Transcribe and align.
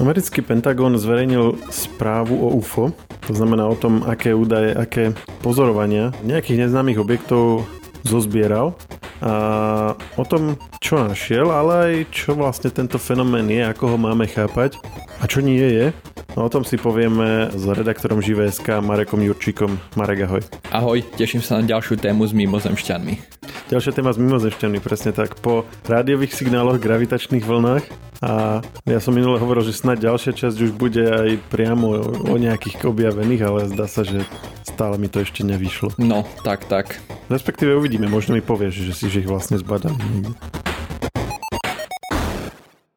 Americký 0.00 0.40
Pentagon 0.40 0.96
zverejnil 0.96 1.60
správu 1.68 2.32
o 2.32 2.56
UFO, 2.56 2.88
to 3.28 3.36
znamená 3.36 3.68
o 3.68 3.76
tom, 3.76 4.00
aké 4.08 4.32
údaje, 4.32 4.72
aké 4.72 5.12
pozorovania 5.44 6.16
nejakých 6.24 6.64
neznámych 6.64 6.96
objektov 6.96 7.68
zozbieral 8.00 8.80
a 9.20 9.92
o 10.16 10.24
tom, 10.24 10.56
čo 10.80 11.04
našiel, 11.04 11.52
ale 11.52 11.72
aj 11.76 11.94
čo 12.16 12.32
vlastne 12.32 12.72
tento 12.72 12.96
fenomén 12.96 13.44
je, 13.52 13.60
ako 13.60 13.92
ho 13.92 13.96
máme 14.00 14.24
chápať 14.24 14.80
a 15.20 15.28
čo 15.28 15.44
nie 15.44 15.60
je. 15.60 15.92
No, 16.32 16.48
o 16.48 16.50
tom 16.50 16.64
si 16.64 16.80
povieme 16.80 17.52
s 17.52 17.60
redaktorom 17.68 18.24
Živé.sk 18.24 18.80
Marekom 18.80 19.20
Jurčíkom. 19.20 19.76
Marek, 20.00 20.24
ahoj. 20.24 20.40
Ahoj, 20.72 21.04
teším 21.20 21.44
sa 21.44 21.60
na 21.60 21.68
ďalšiu 21.68 22.00
tému 22.00 22.24
s 22.24 22.32
mimozemšťanmi. 22.32 23.14
Ďalšia 23.68 23.92
téma 23.92 24.16
s 24.16 24.18
mimozemšťanmi, 24.22 24.80
presne 24.80 25.12
tak. 25.12 25.36
Po 25.44 25.68
rádiových 25.84 26.32
signáloch, 26.32 26.80
gravitačných 26.80 27.44
vlnách 27.44 28.09
a 28.20 28.60
ja 28.84 29.00
som 29.00 29.16
minule 29.16 29.40
hovoril, 29.40 29.64
že 29.64 29.72
snad 29.72 29.96
ďalšia 29.96 30.36
časť 30.36 30.56
už 30.60 30.76
bude 30.76 31.00
aj 31.00 31.40
priamo 31.48 32.20
o 32.28 32.36
nejakých 32.36 32.84
objavených, 32.84 33.42
ale 33.48 33.60
zdá 33.72 33.88
sa, 33.88 34.04
že 34.04 34.28
stále 34.60 35.00
mi 35.00 35.08
to 35.08 35.24
ešte 35.24 35.40
nevyšlo. 35.40 35.96
No, 35.96 36.28
tak, 36.44 36.68
tak. 36.68 37.00
Respektíve 37.32 37.72
uvidíme, 37.72 38.12
možno 38.12 38.36
mi 38.36 38.44
povieš, 38.44 38.84
že 38.84 38.92
si 38.92 39.08
že 39.08 39.24
ich 39.24 39.28
vlastne 39.28 39.56
zbadal. 39.56 39.96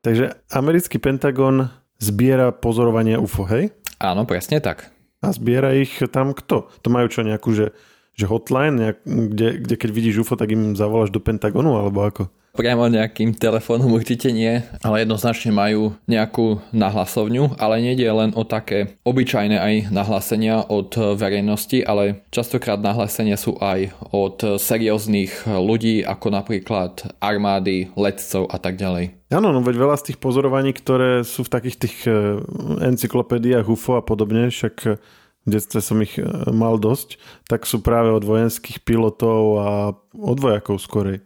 Takže 0.04 0.36
americký 0.52 1.00
Pentagon 1.00 1.72
zbiera 2.04 2.52
pozorovania 2.52 3.24
UFO, 3.24 3.48
hej? 3.48 3.72
Áno, 4.04 4.28
presne 4.28 4.60
tak. 4.60 4.92
A 5.24 5.32
zbiera 5.32 5.72
ich 5.72 6.04
tam 6.12 6.36
kto? 6.36 6.68
To 6.84 6.88
majú 6.92 7.08
čo 7.08 7.24
nejakú, 7.24 7.56
že, 7.56 7.72
že 8.12 8.28
hotline, 8.28 8.76
nejak, 8.76 8.98
kde, 9.08 9.48
kde 9.64 9.76
keď 9.80 9.90
vidíš 9.96 10.28
UFO, 10.28 10.36
tak 10.36 10.52
im 10.52 10.76
zavoláš 10.76 11.16
do 11.16 11.24
Pentagonu, 11.24 11.80
alebo 11.80 12.04
ako? 12.04 12.28
Priamo 12.54 12.86
nejakým 12.86 13.34
telefónom 13.34 13.98
určite 13.98 14.30
nie, 14.30 14.62
ale 14.86 15.02
jednoznačne 15.02 15.50
majú 15.50 15.98
nejakú 16.06 16.62
nahlasovňu, 16.70 17.58
ale 17.58 17.82
nejde 17.82 18.06
len 18.06 18.30
o 18.38 18.46
také 18.46 18.94
obyčajné 19.02 19.58
aj 19.58 19.74
nahlásenia 19.90 20.62
od 20.70 20.94
verejnosti, 21.18 21.82
ale 21.82 22.22
častokrát 22.30 22.78
nahlásenia 22.78 23.42
sú 23.42 23.58
aj 23.58 23.98
od 24.14 24.62
serióznych 24.62 25.50
ľudí, 25.50 26.06
ako 26.06 26.30
napríklad 26.30 27.18
armády, 27.18 27.90
letcov 27.98 28.46
a 28.54 28.62
tak 28.62 28.78
ďalej. 28.78 29.18
Áno, 29.34 29.50
no 29.50 29.66
veď 29.66 29.90
veľa 29.90 29.98
z 29.98 30.14
tých 30.14 30.22
pozorovaní, 30.22 30.78
ktoré 30.78 31.26
sú 31.26 31.42
v 31.42 31.54
takých 31.58 31.90
tých 31.90 31.98
eh, 32.06 32.38
encyklopédiách 32.86 33.66
UFO 33.66 33.98
a 33.98 34.06
podobne, 34.06 34.54
však 34.54 34.76
eh, 34.86 35.02
v 35.42 35.48
detstve 35.50 35.82
som 35.82 35.98
ich 36.06 36.22
eh, 36.22 36.30
mal 36.54 36.78
dosť, 36.78 37.18
tak 37.50 37.66
sú 37.66 37.82
práve 37.82 38.14
od 38.14 38.22
vojenských 38.22 38.86
pilotov 38.86 39.42
a 39.58 39.70
od 40.14 40.38
vojakov 40.38 40.78
skorej. 40.78 41.26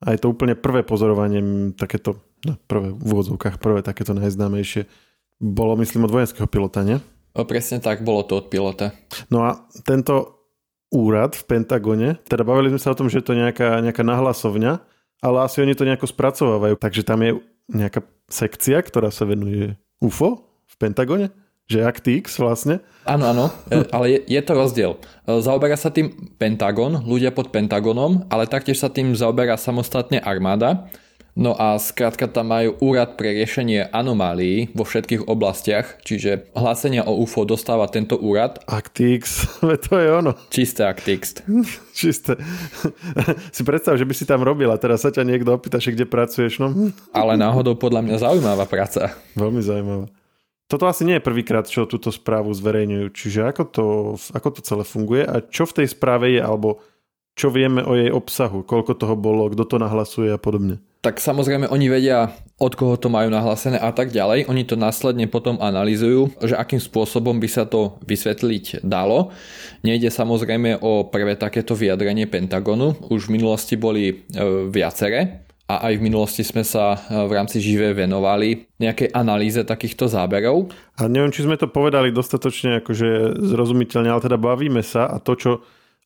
A 0.00 0.16
je 0.16 0.18
to 0.20 0.32
úplne 0.32 0.56
prvé 0.56 0.80
pozorovanie, 0.80 1.72
takéto, 1.76 2.24
no, 2.48 2.56
prvé 2.64 2.96
v 2.96 3.00
úvodzovkách, 3.04 3.60
prvé 3.60 3.84
takéto 3.84 4.16
najznámejšie, 4.16 4.88
bolo 5.40 5.76
myslím 5.80 6.08
od 6.08 6.12
vojenského 6.12 6.48
pilota, 6.48 6.80
nie? 6.84 7.00
O, 7.36 7.44
presne 7.44 7.78
tak, 7.78 8.00
bolo 8.00 8.24
to 8.24 8.40
od 8.40 8.46
pilota. 8.48 8.96
No 9.28 9.44
a 9.44 9.64
tento 9.84 10.40
úrad 10.90 11.38
v 11.38 11.44
Pentagone, 11.46 12.18
teda 12.26 12.42
bavili 12.42 12.72
sme 12.74 12.80
sa 12.82 12.92
o 12.92 12.98
tom, 12.98 13.06
že 13.06 13.22
je 13.22 13.26
to 13.28 13.38
nejaká, 13.38 13.78
nejaká 13.84 14.02
nahlasovňa, 14.02 14.72
ale 15.20 15.36
asi 15.44 15.62
oni 15.62 15.76
to 15.76 15.86
nejako 15.86 16.08
spracovávajú, 16.08 16.74
takže 16.80 17.04
tam 17.04 17.20
je 17.22 17.38
nejaká 17.70 18.02
sekcia, 18.26 18.82
ktorá 18.82 19.14
sa 19.14 19.28
venuje 19.28 19.78
UFO 20.02 20.48
v 20.66 20.74
Pentagone? 20.80 21.30
Že 21.70 21.86
Actix 21.86 22.34
vlastne. 22.42 22.82
Áno, 23.06 23.30
áno, 23.30 23.46
e, 23.70 23.86
ale 23.94 24.18
je, 24.18 24.18
je 24.26 24.40
to 24.42 24.52
rozdiel. 24.58 24.92
E, 25.22 25.38
zaoberá 25.38 25.78
sa 25.78 25.94
tým 25.94 26.10
Pentagon, 26.34 26.98
ľudia 27.06 27.30
pod 27.30 27.54
Pentagonom, 27.54 28.26
ale 28.26 28.50
taktiež 28.50 28.82
sa 28.82 28.90
tým 28.90 29.14
zaoberá 29.14 29.54
samostatne 29.54 30.18
armáda. 30.18 30.90
No 31.38 31.54
a 31.54 31.78
skrátka 31.78 32.26
tam 32.26 32.50
majú 32.50 32.74
úrad 32.82 33.14
pre 33.14 33.30
riešenie 33.30 33.94
anomálií 33.94 34.74
vo 34.74 34.82
všetkých 34.82 35.30
oblastiach, 35.30 36.02
čiže 36.02 36.50
hlásenia 36.58 37.06
o 37.06 37.22
UFO 37.22 37.46
dostáva 37.46 37.86
tento 37.86 38.18
úrad. 38.18 38.58
Actix, 38.66 39.46
to 39.86 39.94
je 39.94 40.08
ono. 40.10 40.34
Čisté 40.50 40.90
Actix. 40.90 41.46
Čisté. 42.00 42.34
si 43.56 43.62
predstav, 43.62 43.94
že 43.94 44.04
by 44.04 44.14
si 44.18 44.26
tam 44.26 44.42
robil 44.42 44.68
a 44.74 44.76
teraz 44.76 45.06
sa 45.06 45.14
ťa 45.14 45.22
niekto 45.22 45.54
opýta, 45.54 45.78
že 45.78 45.94
kde 45.94 46.10
pracuješ, 46.10 46.58
no? 46.58 46.74
Ale 47.14 47.38
náhodou 47.38 47.78
podľa 47.78 48.02
mňa 48.02 48.16
zaujímavá 48.18 48.66
práca. 48.66 49.14
Veľmi 49.38 49.62
zaujímavá. 49.62 50.10
Toto 50.70 50.86
asi 50.86 51.02
nie 51.02 51.18
je 51.18 51.26
prvýkrát, 51.26 51.66
čo 51.66 51.90
túto 51.90 52.14
správu 52.14 52.54
zverejňujú. 52.54 53.06
Čiže 53.10 53.40
ako 53.42 53.62
to, 53.66 53.86
ako 54.30 54.48
to 54.54 54.60
celé 54.62 54.86
funguje 54.86 55.26
a 55.26 55.42
čo 55.42 55.66
v 55.66 55.82
tej 55.82 55.86
správe 55.90 56.30
je, 56.30 56.38
alebo 56.38 56.78
čo 57.34 57.50
vieme 57.50 57.82
o 57.82 57.98
jej 57.98 58.14
obsahu, 58.14 58.62
koľko 58.62 58.94
toho 58.94 59.18
bolo, 59.18 59.50
kto 59.50 59.66
to 59.66 59.76
nahlasuje 59.82 60.30
a 60.30 60.38
podobne. 60.38 60.78
Tak 61.00 61.16
samozrejme 61.16 61.72
oni 61.72 61.88
vedia, 61.88 62.36
od 62.60 62.76
koho 62.76 63.00
to 63.00 63.08
majú 63.08 63.32
nahlasené 63.32 63.80
a 63.80 63.88
tak 63.90 64.12
ďalej. 64.12 64.46
Oni 64.46 64.68
to 64.68 64.76
následne 64.76 65.24
potom 65.26 65.56
analýzujú, 65.56 66.36
že 66.44 66.54
akým 66.54 66.78
spôsobom 66.78 67.40
by 67.40 67.48
sa 67.48 67.64
to 67.64 67.96
vysvetliť 68.04 68.84
dalo. 68.84 69.32
Nejde 69.80 70.12
samozrejme 70.12 70.78
o 70.84 71.08
prvé 71.08 71.40
takéto 71.40 71.72
vyjadrenie 71.72 72.28
Pentagonu. 72.28 72.94
Už 73.08 73.26
v 73.26 73.40
minulosti 73.40 73.80
boli 73.80 74.12
e, 74.12 74.14
viaceré 74.68 75.49
a 75.70 75.86
aj 75.86 76.02
v 76.02 76.04
minulosti 76.10 76.42
sme 76.42 76.66
sa 76.66 76.98
e, 76.98 77.28
v 77.30 77.32
rámci 77.38 77.62
živé 77.62 77.94
venovali 77.94 78.66
nejakej 78.82 79.14
analýze 79.14 79.62
takýchto 79.62 80.10
záberov. 80.10 80.74
A 80.98 81.06
neviem, 81.06 81.30
či 81.30 81.46
sme 81.46 81.54
to 81.54 81.70
povedali 81.70 82.10
dostatočne 82.10 82.82
akože 82.82 83.38
zrozumiteľne, 83.38 84.10
ale 84.10 84.24
teda 84.26 84.34
bavíme 84.34 84.82
sa 84.82 85.06
a 85.06 85.22
to, 85.22 85.38
čo 85.38 85.50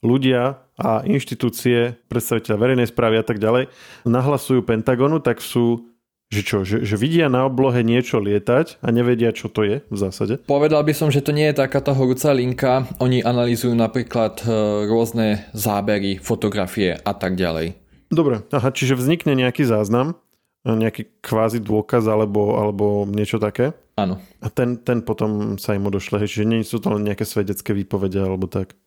ľudia 0.05 0.61
a 0.77 1.01
inštitúcie, 1.09 1.97
predstaviteľ 2.13 2.55
verejnej 2.61 2.93
správy 2.93 3.17
a 3.23 3.25
tak 3.25 3.41
ďalej 3.41 3.73
nahlasujú 4.05 4.61
Pentagonu, 4.61 5.25
tak 5.25 5.41
sú 5.41 5.95
že 6.35 6.43
čo, 6.43 6.67
že, 6.67 6.83
že 6.83 6.99
vidia 6.99 7.31
na 7.31 7.47
oblohe 7.47 7.87
niečo 7.87 8.19
lietať 8.19 8.83
a 8.83 8.91
nevedia, 8.91 9.31
čo 9.31 9.47
to 9.47 9.63
je 9.63 9.77
v 9.87 9.97
zásade? 9.97 10.43
Povedal 10.51 10.83
by 10.83 10.91
som, 10.91 11.07
že 11.13 11.23
to 11.23 11.31
nie 11.31 11.47
je 11.53 11.63
taká 11.63 11.79
tá 11.79 11.95
horúca 11.95 12.35
linka. 12.35 12.91
Oni 12.99 13.23
analýzujú 13.23 13.71
napríklad 13.71 14.43
e, 14.43 14.47
rôzne 14.91 15.47
zábery, 15.55 16.19
fotografie 16.19 16.99
a 16.99 17.13
tak 17.15 17.39
ďalej. 17.39 17.84
Dobre, 18.15 18.47
aha, 18.55 18.71
čiže 18.71 18.95
vznikne 18.95 19.35
nejaký 19.35 19.67
záznam, 19.67 20.15
nejaký 20.63 21.11
kvázi 21.21 21.61
dôkaz 21.61 22.07
alebo, 22.09 22.57
alebo 22.57 23.05
niečo 23.05 23.43
také. 23.43 23.77
Áno. 23.99 24.23
A 24.41 24.49
ten, 24.49 24.81
ten 24.81 25.05
potom 25.05 25.61
sa 25.61 25.77
im 25.77 25.85
odošle, 25.85 26.25
čiže 26.25 26.49
nie 26.49 26.65
sú 26.65 26.81
to 26.81 26.95
len 26.95 27.05
nejaké 27.05 27.27
svedecké 27.27 27.77
výpovede 27.77 28.23
alebo 28.23 28.49
tak. 28.49 28.79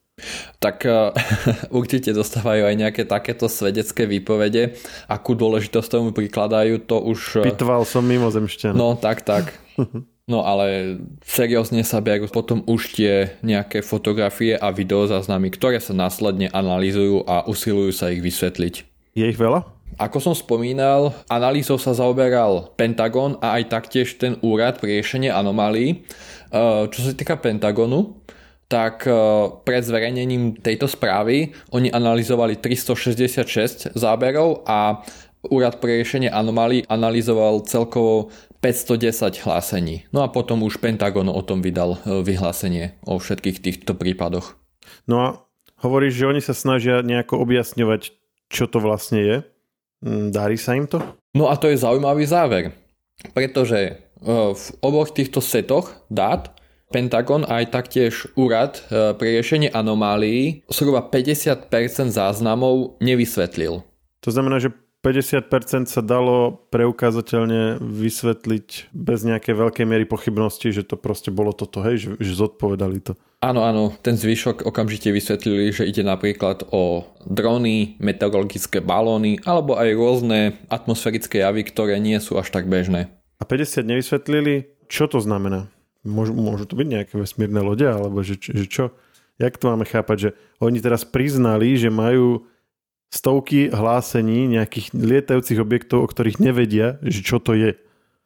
Tak 0.57 0.81
uh, 0.89 1.13
určite 1.79 2.09
dostávajú 2.09 2.65
aj 2.65 2.75
nejaké 2.75 3.05
takéto 3.05 3.45
svedecké 3.45 4.09
výpovede. 4.09 4.73
Akú 5.05 5.37
dôležitosť 5.37 5.89
tomu 5.93 6.09
prikladajú, 6.09 6.81
to 6.81 6.97
už... 6.97 7.45
Eh, 7.45 7.53
Pitval 7.53 7.85
som 7.85 8.01
mimozemšťan. 8.01 8.73
No, 8.73 8.97
tak, 8.97 9.21
tak. 9.21 9.53
No 10.27 10.43
ale 10.43 10.99
seriózne 11.23 11.87
sa 11.87 12.03
berú 12.03 12.27
potom 12.27 12.59
už 12.67 12.99
tie 12.99 13.39
nejaké 13.39 13.79
fotografie 13.79 14.59
a 14.59 14.75
videozáznamy, 14.75 15.55
ktoré 15.55 15.79
sa 15.79 15.95
následne 15.95 16.51
analýzujú 16.51 17.23
a 17.23 17.47
usilujú 17.47 17.95
sa 17.95 18.11
ich 18.11 18.19
vysvetliť. 18.19 18.96
Je 19.17 19.25
ich 19.25 19.41
veľa? 19.41 19.65
Ako 19.97 20.21
som 20.21 20.37
spomínal, 20.37 21.09
analýzou 21.25 21.81
sa 21.81 21.89
zaoberal 21.89 22.69
Pentagon 22.77 23.41
a 23.41 23.57
aj 23.57 23.73
taktiež 23.73 24.13
ten 24.21 24.37
úrad 24.45 24.77
pri 24.77 25.01
riešenie 25.01 25.33
anomálií. 25.33 25.89
E, 25.89 25.97
čo 26.93 26.99
sa 27.01 27.17
týka 27.17 27.33
Pentagonu, 27.41 28.21
tak 28.69 29.09
e, 29.09 29.17
pred 29.65 29.81
zverejnením 29.81 30.61
tejto 30.61 30.85
správy 30.85 31.49
oni 31.73 31.89
analyzovali 31.89 32.61
366 32.61 33.97
záberov 33.97 34.61
a 34.69 35.01
úrad 35.49 35.81
pre 35.81 35.97
riešenie 35.97 36.29
anomálií 36.29 36.85
analyzoval 36.85 37.65
celkovo 37.65 38.29
510 38.61 39.49
hlásení. 39.49 40.05
No 40.13 40.21
a 40.21 40.29
potom 40.29 40.61
už 40.61 40.77
Pentagon 40.77 41.25
o 41.25 41.41
tom 41.41 41.65
vydal 41.65 41.97
e, 42.05 42.21
vyhlásenie 42.21 43.01
o 43.01 43.17
všetkých 43.17 43.65
týchto 43.65 43.97
prípadoch. 43.97 44.61
No 45.09 45.15
a 45.25 45.27
hovoríš, 45.81 46.21
že 46.21 46.29
oni 46.29 46.41
sa 46.45 46.53
snažia 46.53 47.01
nejako 47.01 47.41
objasňovať 47.41 48.16
čo 48.47 48.65
to 48.67 48.79
vlastne 48.79 49.19
je? 49.19 49.37
Mm, 50.03 50.31
darí 50.31 50.57
sa 50.59 50.75
im 50.77 50.87
to? 50.87 51.03
No 51.35 51.51
a 51.51 51.55
to 51.59 51.69
je 51.69 51.77
zaujímavý 51.77 52.25
záver, 52.25 52.73
pretože 53.35 53.79
e, 53.79 53.91
v 54.53 54.65
oboch 54.81 55.13
týchto 55.13 55.43
setoch 55.43 56.05
dát 56.09 56.53
Pentagon 56.87 57.43
aj 57.43 57.73
taktiež 57.75 58.31
úrad 58.39 58.79
e, 58.87 59.11
pri 59.11 59.37
riešení 59.37 59.67
anomálií 59.75 60.63
zhruba 60.71 61.03
50% 61.03 61.67
záznamov 62.15 62.95
nevysvetlil. 63.03 63.83
To 64.23 64.29
znamená, 64.31 64.63
že 64.63 64.71
50% 65.05 65.85
sa 65.85 66.01
dalo 66.01 66.67
preukázateľne 66.73 67.79
vysvetliť 67.79 68.91
bez 68.91 69.19
nejakej 69.23 69.53
veľkej 69.53 69.85
miery 69.85 70.09
pochybnosti, 70.09 70.73
že 70.73 70.83
to 70.83 70.97
proste 70.97 71.29
bolo 71.29 71.53
toto, 71.53 71.85
hej, 71.85 72.01
že, 72.01 72.09
že 72.17 72.33
zodpovedali 72.33 72.99
to. 73.05 73.13
Áno, 73.37 73.61
áno, 73.61 73.93
ten 74.01 74.17
zvyšok 74.17 74.65
okamžite 74.65 75.13
vysvetlili, 75.13 75.69
že 75.69 75.85
ide 75.85 76.01
napríklad 76.01 76.65
o 76.73 77.05
drony, 77.29 77.93
meteorologické 78.01 78.81
balóny 78.81 79.37
alebo 79.45 79.77
aj 79.77 79.89
rôzne 79.93 80.39
atmosférické 80.73 81.45
javy, 81.45 81.61
ktoré 81.69 82.01
nie 82.01 82.17
sú 82.17 82.41
až 82.41 82.49
tak 82.49 82.65
bežné. 82.65 83.13
A 83.37 83.45
50 83.45 83.85
nevysvetlili, 83.85 84.73
čo 84.89 85.05
to 85.05 85.21
znamená? 85.21 85.69
Môžu, 86.01 86.33
môžu 86.33 86.65
to 86.65 86.73
byť 86.73 86.87
nejaké 86.89 87.13
vesmírne 87.13 87.61
lode, 87.61 87.85
alebo 87.85 88.25
že, 88.25 88.41
že 88.41 88.65
čo? 88.65 88.97
Jak 89.37 89.61
to 89.61 89.69
máme 89.69 89.85
chápať, 89.85 90.17
že 90.17 90.29
oni 90.57 90.81
teraz 90.81 91.05
priznali, 91.05 91.77
že 91.77 91.93
majú 91.93 92.49
stovky 93.07 93.71
hlásení 93.71 94.47
nejakých 94.51 94.91
lietajúcich 94.93 95.59
objektov, 95.59 96.03
o 96.03 96.11
ktorých 96.11 96.43
nevedia, 96.43 96.99
že 97.03 97.23
čo 97.23 97.39
to 97.39 97.55
je. 97.55 97.75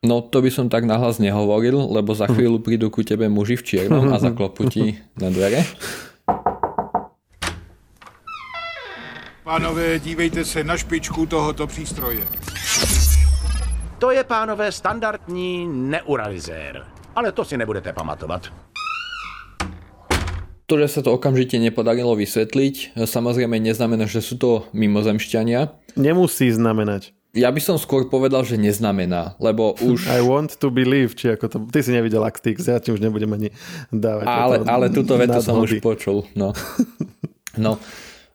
No 0.01 0.25
to 0.25 0.41
by 0.41 0.49
som 0.49 0.65
tak 0.65 0.89
nahlas 0.89 1.21
nehovoril, 1.21 1.77
lebo 1.93 2.17
za 2.17 2.25
chvíľu 2.25 2.57
prídu 2.57 2.89
ku 2.89 3.05
tebe 3.05 3.29
muži 3.29 3.53
v 3.53 3.65
čiernom 3.65 4.09
a 4.09 4.17
zaklopu 4.17 4.65
ti 4.65 4.97
na 5.13 5.29
dvere. 5.29 5.61
Pánové, 9.45 9.99
dívejte 9.99 10.45
se 10.45 10.63
na 10.63 10.77
špičku 10.77 11.25
tohoto 11.25 11.67
přístroje. 11.67 12.25
To 13.99 14.11
je, 14.11 14.23
pánové, 14.23 14.71
standardní 14.71 15.67
neuralizér. 15.69 16.85
Ale 17.15 17.31
to 17.31 17.45
si 17.45 17.57
nebudete 17.57 17.93
pamatovat. 17.93 18.60
To, 20.71 20.79
že 20.79 20.87
sa 20.87 21.03
to 21.03 21.11
okamžite 21.11 21.59
nepodarilo 21.59 22.15
vysvetliť, 22.15 22.95
samozrejme 22.95 23.59
neznamená, 23.59 24.07
že 24.07 24.23
sú 24.23 24.39
to 24.39 24.63
mimozemšťania. 24.71 25.67
Nemusí 25.99 26.47
znamenať. 26.47 27.11
Ja 27.35 27.51
by 27.51 27.59
som 27.59 27.75
skôr 27.75 28.07
povedal, 28.07 28.47
že 28.47 28.55
neznamená, 28.55 29.35
lebo 29.43 29.75
už... 29.83 30.07
I 30.15 30.23
want 30.23 30.55
to 30.63 30.71
believe, 30.71 31.11
či 31.19 31.35
ako 31.35 31.45
to... 31.51 31.57
Ty 31.67 31.83
si 31.83 31.91
nevidel 31.91 32.23
Actix, 32.23 32.71
ja 32.71 32.79
ti 32.79 32.95
už 32.95 33.03
nebudem 33.03 33.27
ani 33.35 33.51
dávať. 33.91 34.23
Ale, 34.31 34.55
ale 34.63 34.85
túto 34.87 35.19
vetu 35.19 35.43
som 35.43 35.59
už 35.59 35.83
počul, 35.83 36.23
no. 36.39 36.55
No, 37.59 37.75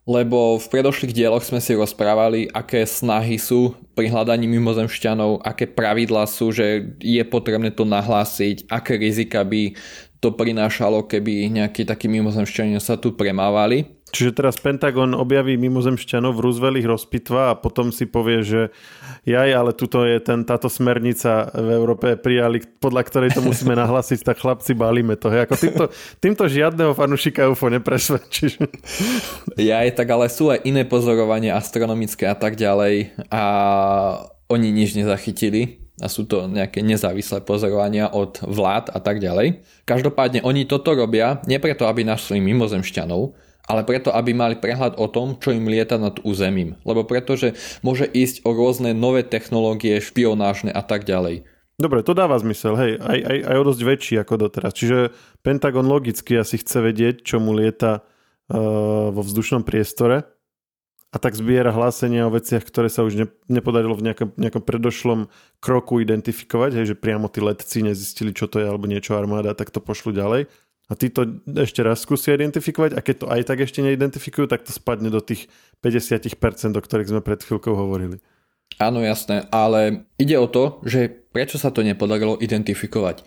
lebo 0.06 0.60
v 0.60 0.66
predošlých 0.70 1.16
dieloch 1.16 1.40
sme 1.40 1.56
si 1.58 1.72
rozprávali, 1.72 2.52
aké 2.52 2.84
snahy 2.84 3.40
sú 3.40 3.72
pri 3.96 4.06
hľadaní 4.06 4.44
mimozemšťanov, 4.44 5.40
aké 5.40 5.66
pravidlá 5.66 6.28
sú, 6.28 6.52
že 6.52 6.94
je 7.00 7.24
potrebné 7.24 7.72
to 7.72 7.88
nahlásiť, 7.88 8.68
aké 8.68 9.00
rizika 9.00 9.40
by 9.40 9.72
to 10.20 10.32
prinášalo, 10.32 11.04
keby 11.04 11.52
nejakí 11.52 11.84
takí 11.84 12.08
mimozemšťania 12.08 12.80
sa 12.80 12.96
tu 12.96 13.12
premávali. 13.12 13.96
Čiže 14.06 14.38
teraz 14.38 14.56
Pentagon 14.62 15.18
objaví 15.18 15.58
mimozemšťanov 15.58 16.38
v 16.38 16.42
Roosevelt 16.46 16.78
ich 16.78 16.86
rozpitva 16.86 17.52
a 17.52 17.58
potom 17.58 17.90
si 17.90 18.06
povie, 18.06 18.40
že 18.46 18.60
jaj, 19.26 19.50
ale 19.50 19.74
tuto 19.74 20.06
je 20.06 20.22
ten, 20.22 20.46
táto 20.46 20.70
smernica 20.70 21.50
v 21.50 21.68
Európe 21.74 22.14
prijali, 22.14 22.62
podľa 22.78 23.02
ktorej 23.02 23.30
to 23.34 23.42
musíme 23.42 23.74
nahlasiť, 23.82 24.22
tak 24.22 24.38
chlapci 24.38 24.78
balíme 24.78 25.18
to. 25.18 25.26
Hej. 25.28 25.50
Ako 25.50 25.54
týmto, 25.58 25.84
týmto 26.22 26.44
žiadneho 26.46 26.94
fanušika 26.94 27.50
UFO 27.50 27.68
nepresvedčíš. 27.68 28.52
Ja 29.56 29.82
je 29.82 29.92
tak, 29.92 30.06
ale 30.12 30.28
sú 30.28 30.52
aj 30.52 30.68
iné 30.68 30.84
pozorovania 30.84 31.56
astronomické 31.56 32.28
a 32.28 32.36
tak 32.36 32.60
ďalej 32.60 33.16
a 33.32 33.42
oni 34.52 34.68
nič 34.68 34.94
nezachytili 34.94 35.85
a 35.96 36.06
sú 36.12 36.28
to 36.28 36.44
nejaké 36.44 36.84
nezávislé 36.84 37.40
pozorovania 37.40 38.12
od 38.12 38.44
vlád 38.44 38.92
a 38.92 39.00
tak 39.00 39.16
ďalej. 39.16 39.64
Každopádne 39.88 40.44
oni 40.44 40.68
toto 40.68 40.92
robia 40.92 41.40
nie 41.48 41.56
preto, 41.56 41.88
aby 41.88 42.04
našli 42.04 42.36
mimozemšťanov, 42.44 43.32
ale 43.66 43.82
preto, 43.82 44.12
aby 44.12 44.36
mali 44.36 44.60
prehľad 44.60 45.00
o 45.00 45.08
tom, 45.08 45.40
čo 45.40 45.50
im 45.50 45.66
lieta 45.66 45.96
nad 45.96 46.20
územím. 46.22 46.78
Lebo 46.84 47.02
pretože 47.02 47.56
môže 47.80 48.06
ísť 48.06 48.46
o 48.46 48.54
rôzne 48.54 48.94
nové 48.94 49.26
technológie, 49.26 49.98
špionážne 49.98 50.70
a 50.70 50.84
tak 50.84 51.08
ďalej. 51.08 51.48
Dobre, 51.76 52.00
to 52.00 52.16
dáva 52.16 52.40
zmysel, 52.40 52.72
hej, 52.80 52.92
aj, 52.96 53.18
aj, 53.20 53.38
aj 53.52 53.56
o 53.60 53.64
dosť 53.68 53.82
väčší 53.84 54.14
ako 54.16 54.48
doteraz. 54.48 54.72
Čiže 54.72 55.12
Pentagon 55.44 55.84
logicky 55.84 56.40
asi 56.40 56.56
chce 56.56 56.80
vedieť, 56.80 57.20
čo 57.20 57.36
mu 57.36 57.52
lieta 57.52 58.00
uh, 58.00 59.12
vo 59.12 59.20
vzdušnom 59.20 59.60
priestore 59.60 60.35
a 61.14 61.16
tak 61.22 61.38
zbiera 61.38 61.70
hlásenia 61.70 62.26
o 62.26 62.34
veciach, 62.34 62.66
ktoré 62.66 62.90
sa 62.90 63.06
už 63.06 63.14
ne, 63.14 63.26
nepodarilo 63.46 63.94
v 63.94 64.10
nejakom, 64.10 64.28
nejakom 64.36 64.62
predošlom 64.62 65.20
kroku 65.62 66.02
identifikovať, 66.02 66.70
hej, 66.82 66.86
že 66.92 66.96
priamo 66.98 67.30
tí 67.30 67.38
letci 67.40 67.80
nezistili, 67.80 68.34
čo 68.34 68.50
to 68.50 68.58
je 68.58 68.66
alebo 68.66 68.90
niečo 68.90 69.14
armáda, 69.14 69.54
tak 69.54 69.70
to 69.70 69.78
pošlu 69.78 70.12
ďalej. 70.12 70.50
A 70.86 70.92
tí 70.94 71.10
to 71.10 71.42
ešte 71.50 71.82
raz 71.82 72.02
skúsia 72.02 72.38
identifikovať 72.38 72.94
a 72.94 73.02
keď 73.02 73.16
to 73.18 73.26
aj 73.26 73.42
tak 73.42 73.58
ešte 73.58 73.82
neidentifikujú, 73.82 74.46
tak 74.46 74.62
to 74.62 74.70
spadne 74.70 75.10
do 75.10 75.18
tých 75.18 75.50
50%, 75.82 76.78
o 76.78 76.82
ktorých 76.82 77.10
sme 77.10 77.22
pred 77.22 77.42
chvíľkou 77.42 77.74
hovorili. 77.74 78.22
Áno, 78.78 79.02
jasné, 79.02 79.48
ale 79.50 80.06
ide 80.20 80.36
o 80.38 80.46
to, 80.46 80.84
že 80.86 81.08
prečo 81.34 81.58
sa 81.58 81.74
to 81.74 81.82
nepodarilo 81.82 82.38
identifikovať. 82.38 83.24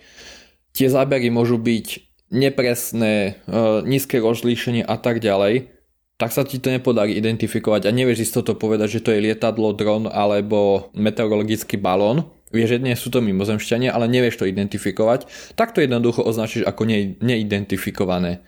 Tie 0.72 0.86
zábery 0.86 1.28
môžu 1.28 1.58
byť 1.58 1.86
nepresné, 2.30 3.42
e, 3.44 3.82
nízke 3.82 4.22
rozlíšenie 4.22 4.86
a 4.86 4.94
tak 4.94 5.18
ďalej, 5.18 5.79
tak 6.20 6.36
sa 6.36 6.44
ti 6.44 6.60
to 6.60 6.68
nepodarí 6.68 7.16
identifikovať 7.16 7.88
a 7.88 7.96
nevieš 7.96 8.28
istoto 8.28 8.52
povedať, 8.52 9.00
že 9.00 9.04
to 9.08 9.16
je 9.16 9.24
lietadlo, 9.24 9.72
dron 9.72 10.04
alebo 10.04 10.92
meteorologický 10.92 11.80
balón, 11.80 12.28
vieš, 12.52 12.76
že 12.76 12.84
nie 12.84 12.92
sú 12.92 13.08
to 13.08 13.24
mimozemšťania, 13.24 13.88
ale 13.88 14.04
nevieš 14.04 14.44
to 14.44 14.44
identifikovať, 14.44 15.24
tak 15.56 15.72
to 15.72 15.80
jednoducho 15.80 16.20
označíš 16.20 16.68
ako 16.68 16.84
ne- 16.84 17.16
neidentifikované. 17.24 18.44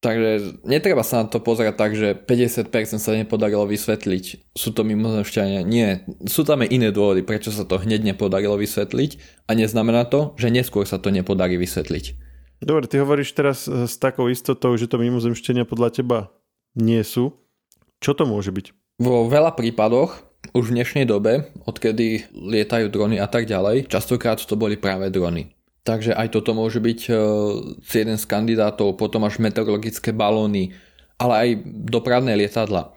Takže 0.00 0.64
netreba 0.64 1.04
sa 1.04 1.22
na 1.22 1.26
to 1.28 1.44
pozerať 1.44 1.74
tak, 1.76 1.92
že 1.92 2.16
50% 2.16 2.72
sa 2.96 3.12
nepodarilo 3.12 3.68
vysvetliť. 3.68 4.56
Sú 4.56 4.72
to 4.72 4.80
mimozemšťania? 4.80 5.60
Nie. 5.60 6.08
Sú 6.24 6.42
tam 6.42 6.64
aj 6.64 6.72
iné 6.72 6.88
dôvody, 6.88 7.20
prečo 7.20 7.52
sa 7.52 7.68
to 7.68 7.76
hneď 7.76 8.00
nepodarilo 8.02 8.56
vysvetliť 8.56 9.44
a 9.46 9.52
neznamená 9.52 10.08
to, 10.08 10.32
že 10.40 10.48
neskôr 10.48 10.88
sa 10.88 10.96
to 10.96 11.12
nepodarí 11.12 11.60
vysvetliť. 11.60 12.16
Dobre, 12.64 12.88
ty 12.88 12.96
hovoríš 12.96 13.36
teraz 13.36 13.68
s 13.68 13.94
takou 14.00 14.32
istotou, 14.32 14.72
že 14.80 14.88
to 14.88 14.96
mimozemšťania 14.96 15.68
podľa 15.68 16.00
teba 16.00 16.18
nie 16.76 17.02
sú. 17.02 17.34
Čo 18.00 18.16
to 18.16 18.24
môže 18.24 18.54
byť? 18.54 18.66
Vo 19.00 19.24
veľa 19.28 19.56
prípadoch 19.56 20.30
už 20.56 20.72
v 20.72 20.74
dnešnej 20.80 21.06
dobe, 21.06 21.52
odkedy 21.68 22.32
lietajú 22.32 22.90
drony 22.90 23.20
a 23.20 23.28
tak 23.28 23.46
ďalej, 23.46 23.86
častokrát 23.86 24.40
to 24.40 24.56
boli 24.58 24.74
práve 24.80 25.12
drony. 25.12 25.52
Takže 25.84 26.12
aj 26.12 26.36
toto 26.36 26.52
môže 26.52 26.80
byť 26.80 27.00
uh, 27.08 27.16
jeden 27.80 28.16
z 28.20 28.24
kandidátov, 28.28 29.00
potom 29.00 29.24
až 29.24 29.40
meteorologické 29.40 30.12
balóny, 30.12 30.76
ale 31.16 31.34
aj 31.36 31.48
dopravné 31.88 32.36
lietadla. 32.36 32.92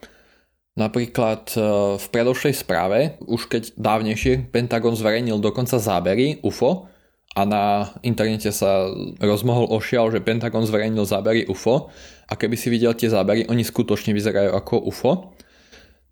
Napríklad 0.74 1.54
uh, 1.56 1.96
v 2.02 2.06
predošlej 2.10 2.56
správe, 2.58 3.16
už 3.24 3.48
keď 3.48 3.64
dávnejšie 3.78 4.50
Pentagon 4.50 4.98
zverejnil 4.98 5.38
dokonca 5.40 5.78
zábery 5.80 6.42
UFO 6.42 6.90
a 7.38 7.42
na 7.46 7.64
internete 8.02 8.50
sa 8.50 8.90
rozmohol 9.22 9.70
ošial, 9.72 10.10
že 10.10 10.26
Pentagon 10.26 10.66
zverejnil 10.66 11.06
zábery 11.06 11.46
UFO 11.48 11.94
a 12.28 12.34
keby 12.34 12.56
si 12.56 12.72
videl 12.72 12.96
tie 12.96 13.12
zábery, 13.12 13.46
oni 13.48 13.64
skutočne 13.66 14.16
vyzerajú 14.16 14.52
ako 14.56 14.74
UFO 14.90 15.34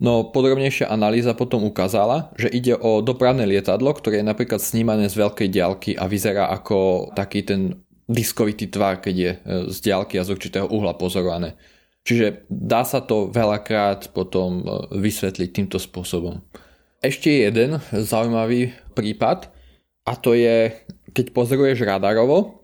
No 0.02 0.34
podrobnejšia 0.34 0.90
analýza 0.90 1.38
potom 1.38 1.62
ukázala, 1.62 2.34
že 2.34 2.50
ide 2.50 2.74
o 2.74 3.06
dopravné 3.06 3.46
lietadlo, 3.46 3.94
ktoré 3.94 4.26
je 4.26 4.32
napríklad 4.34 4.58
snímané 4.58 5.06
z 5.06 5.22
veľkej 5.22 5.50
diaľky 5.54 5.92
a 5.94 6.10
vyzerá 6.10 6.50
ako 6.50 7.14
taký 7.14 7.46
ten 7.46 7.86
diskovitý 8.10 8.74
tvar, 8.74 8.98
keď 8.98 9.16
je 9.16 9.32
e, 9.32 9.38
z 9.70 9.78
diaľky 9.86 10.18
a 10.18 10.26
z 10.26 10.34
určitého 10.34 10.66
uhla 10.74 10.98
pozorované. 10.98 11.54
Čiže 12.02 12.50
dá 12.50 12.82
sa 12.82 13.06
to 13.06 13.30
veľakrát 13.30 14.10
potom 14.10 14.66
e, 14.66 14.98
vysvetliť 14.98 15.50
týmto 15.54 15.78
spôsobom. 15.78 16.42
Ešte 17.06 17.46
jeden 17.46 17.78
zaujímavý 17.94 18.74
prípad 18.98 19.54
a 20.10 20.18
to 20.18 20.34
je, 20.34 20.74
keď 21.14 21.30
pozoruješ 21.30 21.86
radarovo, 21.86 22.61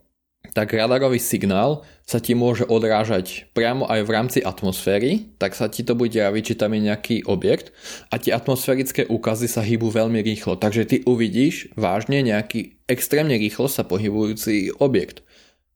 tak 0.58 0.74
radarový 0.74 1.22
signál 1.22 1.86
sa 2.02 2.18
ti 2.18 2.34
môže 2.34 2.66
odrážať 2.66 3.46
priamo 3.54 3.86
aj 3.86 4.02
v 4.02 4.10
rámci 4.10 4.40
atmosféry, 4.42 5.30
tak 5.38 5.54
sa 5.54 5.70
ti 5.70 5.86
to 5.86 5.94
bude 5.94 6.18
javiť, 6.18 6.44
či 6.44 6.58
tam 6.58 6.74
je 6.74 6.82
nejaký 6.90 7.16
objekt 7.30 7.70
a 8.10 8.18
tie 8.18 8.34
atmosférické 8.34 9.06
úkazy 9.06 9.46
sa 9.46 9.62
hýbu 9.62 9.94
veľmi 9.94 10.18
rýchlo, 10.26 10.58
takže 10.58 10.90
ty 10.90 10.96
uvidíš 11.06 11.70
vážne 11.78 12.26
nejaký 12.26 12.82
extrémne 12.90 13.38
rýchlo 13.38 13.70
sa 13.70 13.86
pohybujúci 13.86 14.74
objekt. 14.82 15.22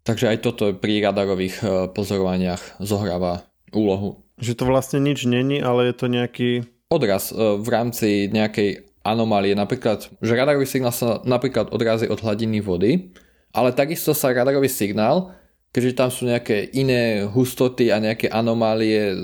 Takže 0.01 0.33
aj 0.33 0.37
toto 0.41 0.73
pri 0.73 1.05
radarových 1.05 1.55
e, 1.61 1.65
pozorovaniach 1.93 2.81
zohráva 2.81 3.45
úlohu. 3.69 4.25
Že 4.41 4.57
to 4.57 4.63
vlastne 4.65 4.99
nič 5.05 5.29
není, 5.29 5.61
ale 5.61 5.93
je 5.93 5.95
to 5.95 6.09
nejaký... 6.09 6.49
Odraz 6.89 7.29
e, 7.29 7.37
v 7.37 7.67
rámci 7.69 8.25
nejakej 8.33 8.89
anomálie, 9.05 9.53
napríklad, 9.53 10.09
že 10.17 10.33
radarový 10.33 10.65
signál 10.65 10.89
sa 10.89 11.21
napríklad 11.21 11.69
odrazí 11.69 12.09
od 12.09 12.17
hladiny 12.17 12.65
vody, 12.65 13.13
ale 13.51 13.75
takisto 13.75 14.15
sa 14.15 14.31
radarový 14.31 14.67
signál, 14.67 15.35
keďže 15.71 15.97
tam 15.97 16.09
sú 16.11 16.27
nejaké 16.27 16.71
iné 16.75 17.23
hustoty 17.27 17.91
a 17.91 17.99
nejaké 17.99 18.27
anomálie, 18.27 19.15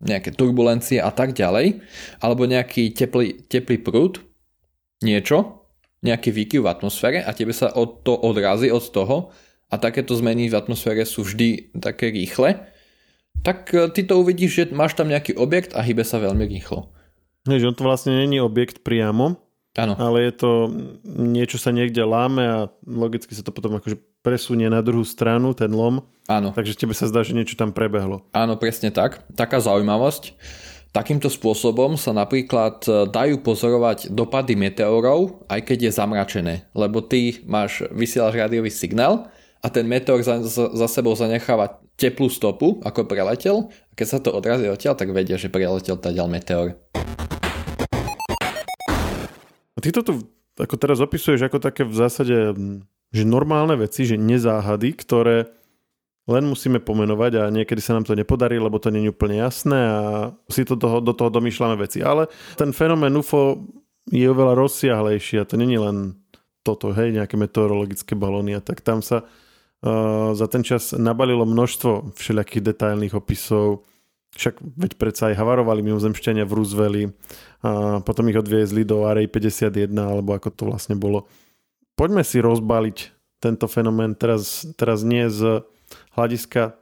nejaké 0.00 0.32
turbulencie 0.32 1.00
a 1.00 1.12
tak 1.12 1.32
ďalej, 1.36 1.80
alebo 2.20 2.44
nejaký 2.48 2.92
teplý, 2.92 3.48
teplý 3.48 3.80
prúd, 3.80 4.24
niečo, 5.04 5.68
nejaký 6.04 6.32
výkyv 6.32 6.64
v 6.64 6.72
atmosfére 6.72 7.18
a 7.24 7.32
tebe 7.32 7.52
sa 7.52 7.72
od 7.72 8.04
to 8.04 8.12
odrazí 8.12 8.68
od 8.68 8.84
toho 8.92 9.32
a 9.72 9.74
takéto 9.80 10.14
zmeny 10.14 10.48
v 10.52 10.56
atmosfére 10.56 11.02
sú 11.02 11.26
vždy 11.26 11.76
také 11.80 12.12
rýchle, 12.12 12.62
tak 13.42 13.72
e, 13.74 13.90
ty 13.90 14.06
to 14.06 14.20
uvidíš, 14.20 14.52
že 14.52 14.64
máš 14.72 14.94
tam 14.94 15.10
nejaký 15.10 15.34
objekt 15.36 15.74
a 15.74 15.82
hýbe 15.82 16.06
sa 16.06 16.22
veľmi 16.22 16.46
rýchlo. 16.46 16.92
Nie, 17.46 17.62
že 17.62 17.68
on 17.70 17.76
to 17.78 17.86
vlastne 17.86 18.14
není 18.14 18.38
objekt 18.42 18.82
priamo, 18.82 19.38
Áno. 19.76 19.92
Ale 20.00 20.28
je 20.28 20.32
to, 20.40 20.50
niečo 21.04 21.60
sa 21.60 21.68
niekde 21.68 22.00
láme 22.00 22.42
a 22.42 22.58
logicky 22.88 23.36
sa 23.36 23.44
to 23.44 23.52
potom 23.52 23.76
akože 23.76 24.00
presunie 24.24 24.66
na 24.72 24.80
druhú 24.80 25.04
stranu, 25.04 25.52
ten 25.52 25.68
lom. 25.68 26.00
Áno. 26.26 26.50
Takže 26.56 26.74
tebe 26.74 26.96
sa 26.96 27.06
zdá, 27.06 27.22
že 27.22 27.36
niečo 27.36 27.54
tam 27.60 27.70
prebehlo. 27.70 28.24
Áno, 28.32 28.56
presne 28.56 28.88
tak. 28.88 29.22
Taká 29.36 29.60
zaujímavosť. 29.60 30.34
Takýmto 30.96 31.28
spôsobom 31.28 32.00
sa 32.00 32.16
napríklad 32.16 32.80
e, 32.88 33.04
dajú 33.12 33.44
pozorovať 33.44 34.08
dopady 34.08 34.56
meteorov, 34.56 35.44
aj 35.44 35.60
keď 35.68 35.78
je 35.86 35.92
zamračené. 35.92 36.54
Lebo 36.72 37.04
ty 37.04 37.44
máš, 37.44 37.84
vysielaš 37.92 38.32
rádiový 38.32 38.72
signál 38.72 39.28
a 39.60 39.68
ten 39.68 39.84
meteor 39.84 40.24
za, 40.24 40.40
za, 40.40 40.72
za 40.72 40.86
sebou 40.88 41.12
zanecháva 41.12 41.84
teplú 42.00 42.32
stopu, 42.32 42.80
ako 42.80 43.04
preletel. 43.04 43.68
A 43.68 43.92
keď 43.92 44.06
sa 44.08 44.18
to 44.24 44.32
odrazí 44.32 44.68
odtiaľ, 44.72 44.96
tak 44.96 45.12
vedia, 45.12 45.36
že 45.36 45.52
preletel 45.52 46.00
tadiaľ 46.00 46.32
meteor. 46.32 46.80
Ty 49.86 49.90
to 49.94 50.02
tu 50.02 50.14
ako 50.58 50.74
teraz 50.74 50.98
opisuješ 50.98 51.46
ako 51.46 51.62
také 51.62 51.86
v 51.86 51.94
zásade 51.94 52.34
že 53.14 53.22
normálne 53.22 53.78
veci, 53.78 54.02
že 54.02 54.18
nezáhady, 54.18 54.98
ktoré 54.98 55.46
len 56.26 56.42
musíme 56.42 56.82
pomenovať 56.82 57.32
a 57.38 57.42
niekedy 57.54 57.78
sa 57.78 57.94
nám 57.94 58.02
to 58.02 58.18
nepodarí, 58.18 58.58
lebo 58.58 58.82
to 58.82 58.90
je 58.90 59.06
úplne 59.06 59.38
jasné 59.38 59.78
a 59.78 60.02
si 60.50 60.66
to 60.66 60.74
toho, 60.74 60.98
do 60.98 61.14
toho 61.14 61.30
domýšľame 61.30 61.78
veci. 61.78 62.02
Ale 62.02 62.26
ten 62.58 62.74
fenomén 62.74 63.14
UFO 63.14 63.62
je 64.10 64.26
oveľa 64.26 64.58
rozsiahlejší 64.58 65.38
a 65.38 65.46
to 65.46 65.54
není 65.54 65.78
len 65.78 66.18
toto, 66.66 66.90
hej, 66.90 67.14
nejaké 67.14 67.38
meteorologické 67.38 68.18
balóny 68.18 68.58
a 68.58 68.60
tak 68.60 68.82
tam 68.82 69.06
sa 69.06 69.22
uh, 69.22 70.34
za 70.34 70.50
ten 70.50 70.66
čas 70.66 70.90
nabalilo 70.98 71.46
množstvo 71.46 72.18
všelijakých 72.18 72.74
detailných 72.74 73.14
opisov, 73.14 73.86
však 74.36 74.60
veď 74.60 74.92
predsa 75.00 75.32
aj 75.32 75.40
havarovali 75.40 75.80
mimozemšťania 75.80 76.44
v 76.44 76.52
Rooseveli 76.52 77.02
a 77.64 78.00
potom 78.04 78.28
ich 78.28 78.38
odviezli 78.38 78.84
do 78.84 79.08
Array 79.08 79.26
51 79.26 79.90
alebo 79.96 80.36
ako 80.36 80.48
to 80.52 80.62
vlastne 80.68 80.94
bolo. 80.94 81.24
Poďme 81.96 82.20
si 82.22 82.44
rozbaliť 82.44 83.16
tento 83.40 83.66
fenomén 83.68 84.12
teraz, 84.12 84.68
teraz 84.76 85.00
nie 85.00 85.28
z 85.32 85.64
hľadiska 86.16 86.76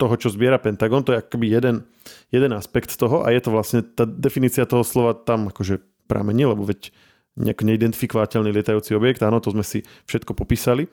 toho, 0.00 0.14
čo 0.16 0.32
zbiera 0.32 0.56
Pentagon, 0.56 1.04
to 1.04 1.12
je 1.12 1.20
akoby 1.20 1.52
jeden, 1.52 1.84
jeden 2.32 2.52
aspekt 2.56 2.96
toho 2.96 3.20
a 3.20 3.28
je 3.32 3.40
to 3.44 3.52
vlastne, 3.52 3.84
tá 3.84 4.08
definícia 4.08 4.64
toho 4.64 4.80
slova 4.80 5.12
tam 5.12 5.52
akože 5.52 5.80
pramení, 6.08 6.48
lebo 6.48 6.64
veď 6.64 6.88
nejak 7.36 7.60
neidentifikovateľný 7.62 8.50
lietajúci 8.52 8.96
objekt, 8.96 9.20
áno, 9.20 9.38
to 9.44 9.52
sme 9.52 9.62
si 9.62 9.84
všetko 10.08 10.32
popísali. 10.32 10.88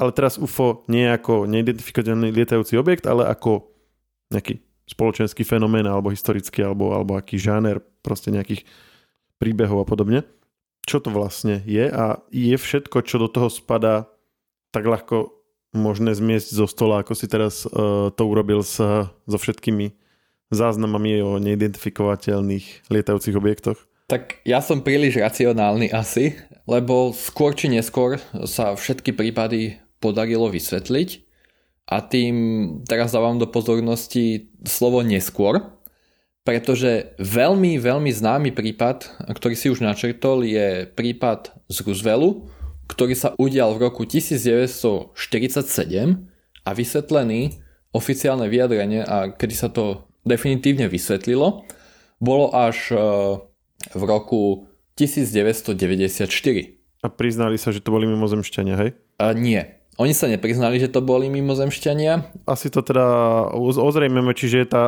Ale 0.00 0.16
teraz 0.16 0.40
UFO 0.40 0.88
nie 0.88 1.04
ako 1.04 1.44
neidentifikovateľný 1.44 2.32
lietajúci 2.32 2.80
objekt, 2.80 3.04
ale 3.04 3.28
ako 3.28 3.68
nejaký 4.32 4.62
spoločenský 4.90 5.46
fenomén 5.46 5.86
alebo 5.86 6.10
historický, 6.10 6.66
alebo, 6.66 6.90
alebo 6.90 7.14
aký 7.14 7.38
žáner 7.38 7.78
proste 8.02 8.34
nejakých 8.34 8.66
príbehov 9.38 9.86
a 9.86 9.86
podobne. 9.86 10.26
Čo 10.82 10.98
to 10.98 11.14
vlastne 11.14 11.62
je 11.62 11.86
a 11.86 12.18
je 12.34 12.56
všetko, 12.58 13.06
čo 13.06 13.22
do 13.22 13.28
toho 13.30 13.46
spadá, 13.46 14.10
tak 14.74 14.90
ľahko 14.90 15.30
možné 15.70 16.18
zmiesť 16.18 16.48
zo 16.50 16.66
stola, 16.66 17.06
ako 17.06 17.14
si 17.14 17.30
teraz 17.30 17.62
uh, 17.68 18.10
to 18.10 18.22
urobil 18.26 18.66
s, 18.66 18.82
so 19.06 19.38
všetkými 19.38 19.94
záznamami 20.50 21.22
o 21.22 21.38
neidentifikovateľných 21.38 22.90
lietajúcich 22.90 23.38
objektoch? 23.38 23.78
Tak 24.10 24.42
ja 24.42 24.58
som 24.58 24.82
príliš 24.82 25.22
racionálny 25.22 25.94
asi, 25.94 26.34
lebo 26.66 27.14
skôr 27.14 27.54
či 27.54 27.70
neskôr 27.70 28.18
sa 28.50 28.74
všetky 28.74 29.14
prípady 29.14 29.78
podarilo 30.02 30.50
vysvetliť 30.50 31.29
a 31.90 31.98
tým 31.98 32.34
teraz 32.86 33.10
dávam 33.10 33.34
do 33.42 33.50
pozornosti 33.50 34.54
slovo 34.62 35.02
neskôr, 35.02 35.58
pretože 36.46 37.18
veľmi, 37.18 37.82
veľmi 37.82 38.14
známy 38.14 38.54
prípad, 38.54 39.26
ktorý 39.34 39.54
si 39.58 39.68
už 39.68 39.82
načrtol, 39.82 40.46
je 40.46 40.86
prípad 40.86 41.50
z 41.66 41.76
Rooseveltu, 41.82 42.46
ktorý 42.86 43.14
sa 43.18 43.34
udial 43.36 43.74
v 43.74 43.90
roku 43.90 44.06
1947 44.06 45.18
a 46.62 46.70
vysvetlený 46.70 47.58
oficiálne 47.90 48.46
vyjadrenie 48.46 49.02
a 49.02 49.34
kedy 49.34 49.54
sa 49.54 49.66
to 49.70 50.06
definitívne 50.22 50.86
vysvetlilo, 50.86 51.66
bolo 52.22 52.46
až 52.54 52.94
v 53.90 54.02
roku 54.06 54.70
1994. 54.94 56.28
A 57.00 57.08
priznali 57.08 57.56
sa, 57.56 57.72
že 57.72 57.80
to 57.80 57.90
boli 57.90 58.04
mimozemšťania, 58.06 58.74
hej? 58.76 58.90
A 59.16 59.32
nie. 59.32 59.79
Oni 60.00 60.16
sa 60.16 60.32
nepriznali, 60.32 60.80
že 60.80 60.88
to 60.88 61.04
boli 61.04 61.28
mimozemšťania. 61.28 62.40
Asi 62.48 62.72
to 62.72 62.80
teda 62.80 63.04
ozrejmeme, 63.60 64.32
čiže 64.32 64.64
je 64.64 64.68
tá, 64.72 64.84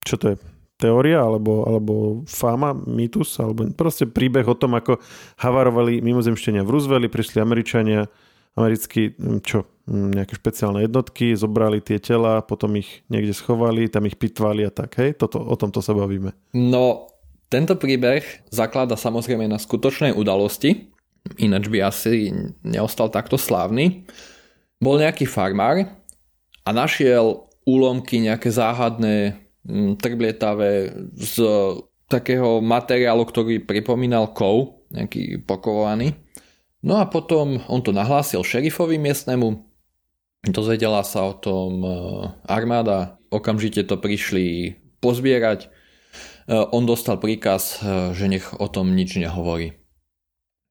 čo 0.00 0.16
to 0.16 0.24
je, 0.32 0.36
teória, 0.80 1.20
alebo, 1.20 1.68
alebo 1.68 1.94
fáma, 2.24 2.72
mýtus, 2.72 3.36
alebo 3.36 3.68
proste 3.76 4.08
príbeh 4.08 4.48
o 4.48 4.56
tom, 4.56 4.80
ako 4.80 4.96
havarovali 5.36 6.00
mimozemšťania 6.00 6.64
v 6.64 6.72
Rooseveli, 6.72 7.12
prišli 7.12 7.38
Američania, 7.38 8.08
americkí, 8.56 9.12
čo, 9.44 9.68
nejaké 9.86 10.40
špeciálne 10.40 10.80
jednotky, 10.82 11.36
zobrali 11.36 11.84
tie 11.84 12.00
tela, 12.00 12.40
potom 12.40 12.80
ich 12.80 13.04
niekde 13.12 13.36
schovali, 13.36 13.92
tam 13.92 14.08
ich 14.08 14.16
pitvali 14.16 14.64
a 14.64 14.72
tak, 14.72 14.96
hej? 14.98 15.20
Toto, 15.20 15.42
o 15.42 15.54
tomto 15.58 15.84
sa 15.84 15.92
bavíme. 15.92 16.32
No, 16.56 17.12
tento 17.52 17.76
príbeh 17.76 18.24
zaklada 18.48 18.96
samozrejme 18.96 19.46
na 19.46 19.60
skutočnej 19.60 20.16
udalosti, 20.16 20.93
ináč 21.40 21.68
by 21.72 21.78
asi 21.88 22.32
neostal 22.62 23.08
takto 23.08 23.40
slávny. 23.40 24.04
Bol 24.78 25.00
nejaký 25.00 25.24
farmár 25.24 25.88
a 26.64 26.70
našiel 26.70 27.48
úlomky 27.64 28.20
nejaké 28.20 28.52
záhadné, 28.52 29.40
mm, 29.64 29.96
trblietavé 30.00 30.92
z 31.16 31.36
takého 32.12 32.60
materiálu, 32.60 33.24
ktorý 33.24 33.64
pripomínal 33.64 34.36
kov, 34.36 34.84
nejaký 34.92 35.40
pokovovaný. 35.48 36.12
No 36.84 37.00
a 37.00 37.08
potom 37.08 37.64
on 37.72 37.80
to 37.80 37.96
nahlásil 37.96 38.44
šerifovi 38.44 39.00
miestnemu, 39.00 39.64
dozvedela 40.44 41.00
sa 41.00 41.24
o 41.24 41.32
tom 41.32 41.80
e, 41.80 41.88
armáda, 42.44 43.16
okamžite 43.32 43.88
to 43.88 43.96
prišli 43.96 44.76
pozbierať, 45.00 45.72
Eh, 46.44 46.52
on 46.76 46.84
dostal 46.84 47.16
príkaz, 47.16 47.80
eh, 47.80 48.12
že 48.12 48.28
nech 48.28 48.52
o 48.60 48.68
tom 48.68 48.92
nič 48.92 49.16
nehovorí. 49.16 49.80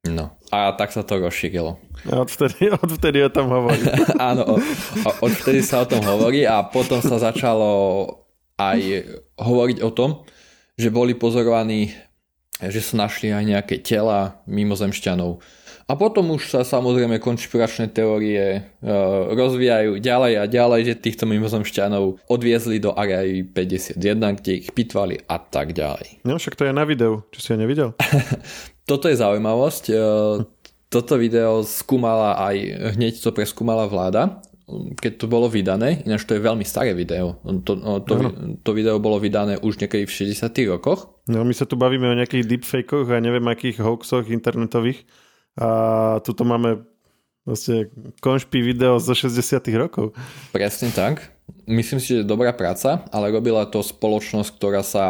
No. 0.03 0.35
A 0.51 0.75
tak 0.75 0.91
sa 0.91 0.99
to 0.99 1.15
rozšírilo. 1.15 1.79
A 2.11 2.27
odvtedy, 2.27 2.67
odvtedy 2.83 3.23
o 3.23 3.31
tom 3.31 3.47
hovorí. 3.47 3.79
Áno, 4.19 4.59
odvtedy 5.23 5.63
sa 5.63 5.83
o 5.83 5.89
tom 5.89 6.03
hovorí 6.03 6.43
a 6.43 6.59
potom 6.67 6.99
sa 6.99 7.15
začalo 7.15 8.05
aj 8.59 8.79
hovoriť 9.39 9.77
o 9.79 9.89
tom, 9.95 10.27
že 10.75 10.91
boli 10.91 11.15
pozorovaní, 11.15 11.95
že 12.59 12.83
sa 12.83 13.07
našli 13.07 13.31
aj 13.31 13.43
nejaké 13.47 13.79
tela 13.79 14.43
mimozemšťanov 14.45 15.39
a 15.83 15.99
potom 15.99 16.31
už 16.31 16.47
sa 16.47 16.61
samozrejme 16.63 17.19
konšpiračné 17.19 17.91
teórie 17.91 18.39
e, 18.39 18.61
rozvíjajú 19.35 19.99
ďalej 19.99 20.33
a 20.39 20.43
ďalej, 20.47 20.81
že 20.87 21.01
týchto 21.03 21.27
mimozemšťanov 21.27 22.23
odviezli 22.31 22.79
do 22.79 22.95
Area 22.95 23.43
51, 23.43 23.99
kde 24.39 24.51
ich 24.63 24.71
pitvali 24.71 25.19
a 25.27 25.37
tak 25.43 25.75
ďalej. 25.75 26.23
No 26.23 26.39
však 26.39 26.55
to 26.55 26.71
je 26.71 26.73
na 26.73 26.87
videu, 26.87 27.27
čo 27.35 27.39
si 27.43 27.51
ho 27.51 27.57
nevidel. 27.59 27.91
Toto 28.83 29.07
je 29.07 29.15
zaujímavosť. 29.15 29.83
E, 29.89 29.95
toto 30.91 31.13
video 31.17 31.65
skúmala 31.65 32.37
aj, 32.37 32.55
hneď 32.99 33.17
to 33.17 33.33
preskúmala 33.33 33.89
vláda, 33.89 34.43
keď 34.99 35.19
to 35.19 35.25
bolo 35.27 35.51
vydané, 35.51 36.01
ináč 36.07 36.23
to 36.23 36.39
je 36.39 36.45
veľmi 36.45 36.63
staré 36.63 36.95
video. 36.95 37.35
To, 37.43 37.99
to, 38.03 38.13
to 38.63 38.69
video 38.71 38.95
bolo 38.97 39.19
vydané 39.19 39.59
už 39.59 39.81
niekedy 39.81 40.07
v 40.07 40.33
60 40.33 40.49
rokoch. 40.71 41.11
No 41.27 41.43
my 41.43 41.51
sa 41.51 41.67
tu 41.67 41.75
bavíme 41.75 42.07
o 42.07 42.15
nejakých 42.15 42.47
deepfakeoch 42.47 43.11
a 43.11 43.19
neviem 43.19 43.43
akých 43.43 43.83
hoaxoch 43.83 44.31
internetových 44.31 45.03
a 45.59 45.67
tuto 46.23 46.47
máme 46.47 46.87
vlastne 47.43 47.91
konšpí 48.23 48.63
video 48.63 48.97
zo 48.97 49.11
60 49.11 49.59
rokov. 49.75 50.15
Presne 50.55 50.89
tak. 50.95 51.35
Myslím 51.67 51.99
si, 51.99 52.15
že 52.15 52.23
je 52.23 52.31
dobrá 52.31 52.55
práca, 52.55 53.03
ale 53.11 53.35
robila 53.35 53.67
to 53.67 53.83
spoločnosť, 53.83 54.49
ktorá 54.55 54.81
sa 54.81 55.05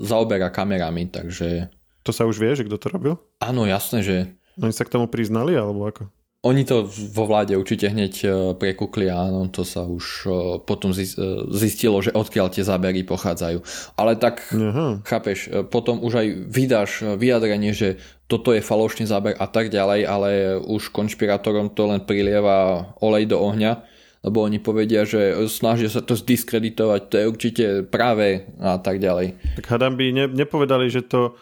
zaoberá 0.00 0.48
kamerami, 0.48 1.12
takže... 1.12 1.68
To 2.06 2.14
sa 2.14 2.22
už 2.22 2.38
vie, 2.38 2.54
že 2.54 2.62
kto 2.62 2.78
to 2.78 2.86
robil? 2.86 3.18
Áno, 3.42 3.66
jasné, 3.66 4.06
že... 4.06 4.16
Oni 4.62 4.70
sa 4.70 4.86
k 4.86 4.94
tomu 4.94 5.10
priznali, 5.10 5.58
alebo 5.58 5.84
ako? 5.84 6.06
Oni 6.46 6.62
to 6.62 6.86
vo 6.86 7.26
vláde 7.26 7.58
určite 7.58 7.90
hneď 7.90 8.14
e, 8.22 8.26
prekukli, 8.54 9.10
áno, 9.10 9.50
to 9.50 9.66
sa 9.66 9.82
už 9.82 10.04
e, 10.22 10.28
potom 10.62 10.94
e, 10.94 11.02
zistilo, 11.50 11.98
že 11.98 12.14
odkiaľ 12.14 12.54
tie 12.54 12.62
zábery 12.62 13.02
pochádzajú. 13.02 13.58
Ale 13.98 14.14
tak, 14.14 14.46
Aha. 14.54 15.02
chápeš, 15.02 15.50
potom 15.74 15.98
už 15.98 16.22
aj 16.22 16.26
vydáš 16.46 16.90
vyjadrenie, 17.18 17.74
že 17.74 17.98
toto 18.30 18.54
je 18.54 18.62
falošný 18.62 19.10
záber 19.10 19.34
a 19.34 19.50
tak 19.50 19.74
ďalej, 19.74 20.00
ale 20.06 20.30
už 20.62 20.94
konšpirátorom 20.94 21.74
to 21.74 21.90
len 21.90 22.06
prilieva 22.06 22.94
olej 23.02 23.26
do 23.26 23.42
ohňa, 23.42 23.82
lebo 24.22 24.46
oni 24.46 24.62
povedia, 24.62 25.02
že 25.02 25.50
snažia 25.50 25.90
sa 25.90 25.98
to 25.98 26.14
zdiskreditovať, 26.14 27.00
to 27.10 27.14
je 27.18 27.26
určite 27.26 27.64
práve 27.90 28.46
a 28.62 28.78
tak 28.78 29.02
ďalej. 29.02 29.34
Tak 29.58 29.66
hadam 29.66 29.98
by 29.98 30.14
ne, 30.14 30.24
nepovedali, 30.30 30.86
že 30.86 31.02
to 31.02 31.34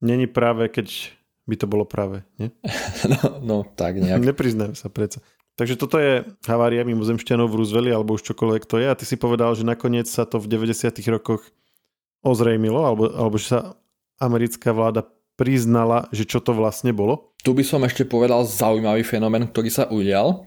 není 0.00 0.26
práve, 0.26 0.68
keď 0.68 1.12
by 1.48 1.56
to 1.56 1.66
bolo 1.66 1.88
práve, 1.88 2.22
nie? 2.36 2.52
no, 3.12 3.20
no, 3.40 3.56
tak 3.64 3.96
nejak. 3.96 4.20
Nepriznajú 4.20 4.76
sa 4.76 4.92
predsa. 4.92 5.24
Takže 5.58 5.74
toto 5.74 5.98
je 5.98 6.22
havária 6.46 6.86
mimozemšťanov 6.86 7.50
v 7.50 7.58
Rooseveli, 7.58 7.90
alebo 7.90 8.14
už 8.14 8.30
čokoľvek 8.30 8.62
to 8.68 8.78
je. 8.78 8.86
A 8.86 8.94
ty 8.94 9.02
si 9.02 9.18
povedal, 9.18 9.50
že 9.58 9.66
nakoniec 9.66 10.06
sa 10.06 10.22
to 10.22 10.38
v 10.38 10.46
90. 10.46 11.02
rokoch 11.10 11.42
ozrejmilo, 12.22 12.78
alebo, 12.86 13.10
alebo 13.10 13.34
že 13.42 13.58
sa 13.58 13.58
americká 14.22 14.70
vláda 14.70 15.02
priznala, 15.34 16.06
že 16.14 16.26
čo 16.26 16.38
to 16.38 16.54
vlastne 16.54 16.94
bolo? 16.94 17.34
Tu 17.42 17.54
by 17.54 17.62
som 17.66 17.82
ešte 17.82 18.06
povedal 18.06 18.46
zaujímavý 18.46 19.02
fenomén, 19.02 19.50
ktorý 19.50 19.70
sa 19.70 19.90
udial, 19.90 20.46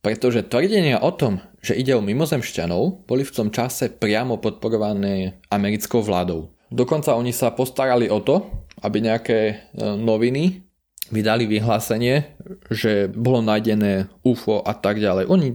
pretože 0.00 0.44
tvrdenia 0.44 1.00
o 1.00 1.12
tom, 1.12 1.40
že 1.60 1.76
ide 1.76 1.96
o 1.96 2.04
mimozemšťanov, 2.04 3.08
boli 3.08 3.22
v 3.24 3.32
tom 3.32 3.48
čase 3.52 3.92
priamo 3.92 4.40
podporované 4.40 5.40
americkou 5.52 6.00
vládou. 6.00 6.52
Dokonca 6.72 7.12
oni 7.16 7.36
sa 7.36 7.52
postarali 7.52 8.08
o 8.08 8.20
to, 8.24 8.64
aby 8.82 8.98
nejaké 8.98 9.38
e, 9.40 9.54
noviny 9.96 10.66
vydali 11.12 11.46
vyhlásenie, 11.46 12.36
že 12.72 13.06
bolo 13.12 13.44
nájdené 13.44 14.08
UFO 14.26 14.64
a 14.64 14.72
tak 14.74 14.98
ďalej. 14.98 15.28
Oni 15.28 15.48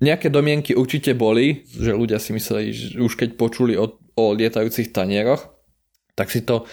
nejaké 0.00 0.28
domienky 0.28 0.76
určite 0.76 1.16
boli, 1.16 1.64
že 1.68 1.96
ľudia 1.96 2.20
si 2.20 2.36
mysleli, 2.36 2.72
že 2.72 3.00
už 3.00 3.16
keď 3.16 3.36
počuli 3.40 3.76
o, 3.76 3.96
o 3.96 4.24
lietajúcich 4.32 4.92
tanieroch, 4.92 5.52
tak 6.16 6.32
si 6.32 6.44
to 6.44 6.64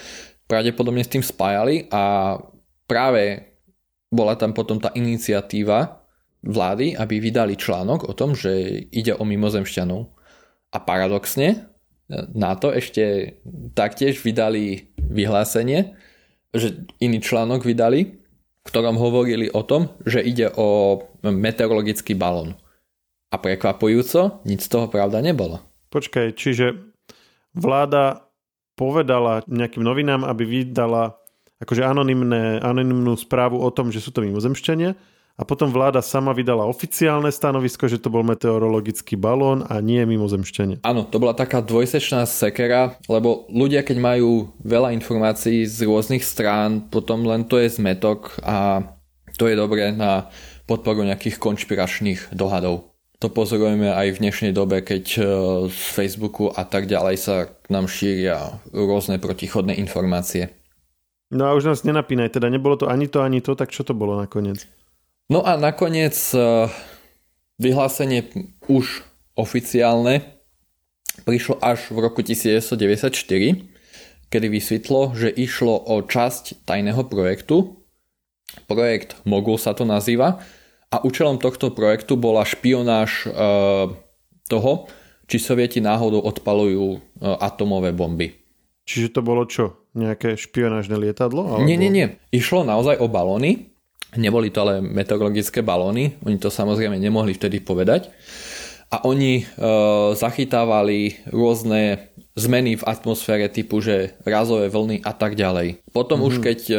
pravdepodobne 0.48 1.04
s 1.04 1.12
tým 1.12 1.24
spájali 1.24 1.88
a 1.92 2.36
práve 2.88 3.54
bola 4.12 4.36
tam 4.36 4.52
potom 4.52 4.80
tá 4.80 4.92
iniciatíva 4.92 6.04
vlády, 6.44 6.96
aby 6.96 7.20
vydali 7.20 7.56
článok 7.56 8.08
o 8.08 8.12
tom, 8.12 8.36
že 8.36 8.52
ide 8.92 9.16
o 9.16 9.24
mimozemšťanov. 9.24 10.12
A 10.74 10.78
paradoxne 10.82 11.73
na 12.10 12.52
to 12.56 12.68
ešte 12.70 13.36
taktiež 13.72 14.20
vydali 14.20 14.92
vyhlásenie, 15.00 15.96
že 16.54 16.84
iný 17.00 17.18
článok 17.24 17.64
vydali, 17.64 18.20
v 18.64 18.68
ktorom 18.68 18.96
hovorili 18.96 19.48
o 19.52 19.64
tom, 19.64 19.92
že 20.04 20.24
ide 20.24 20.52
o 20.56 21.00
meteorologický 21.24 22.16
balón. 22.16 22.56
A 23.32 23.36
prekvapujúco, 23.40 24.44
nič 24.46 24.68
z 24.68 24.70
toho 24.70 24.86
pravda 24.86 25.18
nebolo. 25.18 25.58
Počkaj, 25.90 26.38
čiže 26.38 26.94
vláda 27.56 28.30
povedala 28.78 29.42
nejakým 29.50 29.82
novinám, 29.82 30.22
aby 30.22 30.46
vydala 30.46 31.18
akože 31.62 31.82
anonymné, 31.82 32.60
anonymnú 32.62 33.14
správu 33.18 33.58
o 33.58 33.70
tom, 33.70 33.90
že 33.90 34.02
sú 34.02 34.10
to 34.10 34.22
mimozemšťania 34.22 34.94
a 35.34 35.42
potom 35.42 35.66
vláda 35.74 35.98
sama 35.98 36.30
vydala 36.30 36.62
oficiálne 36.62 37.26
stanovisko, 37.26 37.90
že 37.90 37.98
to 37.98 38.06
bol 38.06 38.22
meteorologický 38.22 39.18
balón 39.18 39.66
a 39.66 39.82
nie 39.82 39.98
mimozemšťania. 40.06 40.86
Áno, 40.86 41.02
to 41.02 41.18
bola 41.18 41.34
taká 41.34 41.58
dvojsečná 41.58 42.22
sekera, 42.30 42.94
lebo 43.10 43.50
ľudia, 43.50 43.82
keď 43.82 43.98
majú 43.98 44.54
veľa 44.62 44.94
informácií 44.94 45.66
z 45.66 45.90
rôznych 45.90 46.22
strán, 46.22 46.86
potom 46.86 47.26
len 47.26 47.50
to 47.50 47.58
je 47.58 47.66
zmetok 47.74 48.38
a 48.46 48.86
to 49.34 49.50
je 49.50 49.58
dobré 49.58 49.90
na 49.90 50.30
podporu 50.70 51.02
nejakých 51.02 51.42
konšpiračných 51.42 52.30
dohadov. 52.30 52.94
To 53.18 53.32
pozorujeme 53.32 53.90
aj 53.90 54.14
v 54.14 54.20
dnešnej 54.20 54.52
dobe, 54.52 54.84
keď 54.84 55.04
e, 55.16 55.20
z 55.72 55.80
Facebooku 55.96 56.52
a 56.52 56.62
tak 56.62 56.84
ďalej 56.84 57.16
sa 57.16 57.48
k 57.48 57.66
nám 57.72 57.88
šíria 57.88 58.60
rôzne 58.70 59.16
protichodné 59.16 59.74
informácie. 59.80 60.52
No 61.32 61.48
a 61.48 61.56
už 61.56 61.72
nás 61.72 61.82
nenapínaj, 61.88 62.36
teda 62.36 62.52
nebolo 62.52 62.76
to 62.78 62.86
ani 62.86 63.08
to, 63.08 63.24
ani 63.24 63.40
to, 63.40 63.56
tak 63.56 63.72
čo 63.72 63.82
to 63.82 63.96
bolo 63.96 64.14
nakoniec? 64.20 64.68
No 65.32 65.40
a 65.40 65.56
nakoniec 65.56 66.16
e, 66.36 66.68
vyhlásenie 67.56 68.28
už 68.68 69.00
oficiálne 69.32 70.20
prišlo 71.24 71.56
až 71.64 71.88
v 71.88 71.98
roku 72.04 72.20
1994, 72.20 73.08
kedy 74.28 74.46
vysvetlo, 74.52 75.16
že 75.16 75.32
išlo 75.32 75.80
o 75.80 76.04
časť 76.04 76.68
tajného 76.68 77.08
projektu. 77.08 77.80
Projekt 78.68 79.16
Mogul 79.24 79.56
sa 79.56 79.72
to 79.72 79.88
nazýva 79.88 80.44
a 80.92 80.96
účelom 81.02 81.40
tohto 81.40 81.72
projektu 81.72 82.20
bola 82.20 82.44
špionáž 82.44 83.10
e, 83.24 83.28
toho, 84.46 84.72
či 85.24 85.40
sovieti 85.40 85.80
náhodou 85.80 86.20
odpalujú 86.20 86.86
e, 86.94 86.98
atomové 87.24 87.96
bomby. 87.96 88.36
Čiže 88.84 89.16
to 89.16 89.20
bolo 89.24 89.48
čo? 89.48 89.88
Nejaké 89.96 90.36
špionážne 90.36 91.00
lietadlo? 91.00 91.48
Alebo... 91.48 91.64
Nie, 91.64 91.80
nie, 91.80 91.88
nie. 91.88 92.20
Išlo 92.28 92.68
naozaj 92.68 93.00
o 93.00 93.08
balóny. 93.08 93.73
Neboli 94.16 94.50
to 94.50 94.64
ale 94.64 94.80
meteorologické 94.80 95.60
balóny. 95.60 96.18
Oni 96.24 96.36
to 96.38 96.52
samozrejme 96.52 96.98
nemohli 96.98 97.34
vtedy 97.34 97.60
povedať. 97.60 98.10
A 98.92 99.02
oni 99.02 99.42
e, 99.42 99.44
zachytávali 100.14 101.18
rôzne 101.30 102.12
zmeny 102.38 102.78
v 102.78 102.86
atmosfére 102.86 103.50
typu, 103.50 103.82
že 103.82 104.14
razové 104.22 104.70
vlny 104.70 105.02
a 105.02 105.12
tak 105.14 105.34
ďalej. 105.34 105.82
Potom 105.90 106.22
mm-hmm. 106.22 106.30
už 106.30 106.44
keď 106.44 106.60
e, 106.70 106.76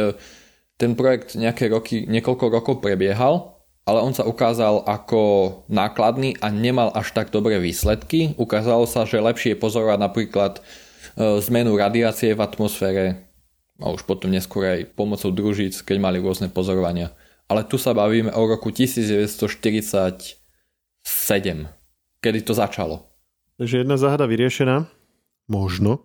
ten 0.80 0.96
projekt 0.96 1.36
nejaké 1.36 1.68
roky, 1.68 2.08
niekoľko 2.08 2.44
rokov 2.48 2.74
prebiehal, 2.80 3.60
ale 3.84 4.02
on 4.02 4.16
sa 4.16 4.26
ukázal 4.26 4.82
ako 4.88 5.52
nákladný 5.68 6.40
a 6.42 6.50
nemal 6.50 6.90
až 6.96 7.12
tak 7.12 7.30
dobré 7.30 7.60
výsledky. 7.60 8.34
Ukázalo 8.40 8.88
sa, 8.88 9.04
že 9.04 9.22
lepšie 9.22 9.54
je 9.54 9.62
pozorovať 9.62 9.98
napríklad 10.00 10.52
E, 11.16 11.40
zmenu 11.40 11.72
radiácie 11.80 12.36
v 12.36 12.44
atmosfére 12.44 13.24
a 13.80 13.88
už 13.88 14.04
potom 14.04 14.28
neskôr 14.28 14.68
aj 14.68 14.80
pomocou 14.92 15.32
družíc, 15.32 15.80
keď 15.80 15.96
mali 15.96 16.20
rôzne 16.20 16.52
pozorovania. 16.52 17.16
Ale 17.46 17.62
tu 17.64 17.78
sa 17.78 17.94
bavíme 17.94 18.34
o 18.34 18.42
roku 18.46 18.74
1947, 18.74 20.34
kedy 22.18 22.40
to 22.42 22.52
začalo. 22.54 23.06
Takže 23.56 23.86
jedna 23.86 23.96
záhada 23.96 24.26
vyriešená. 24.26 24.84
Možno. 25.46 26.02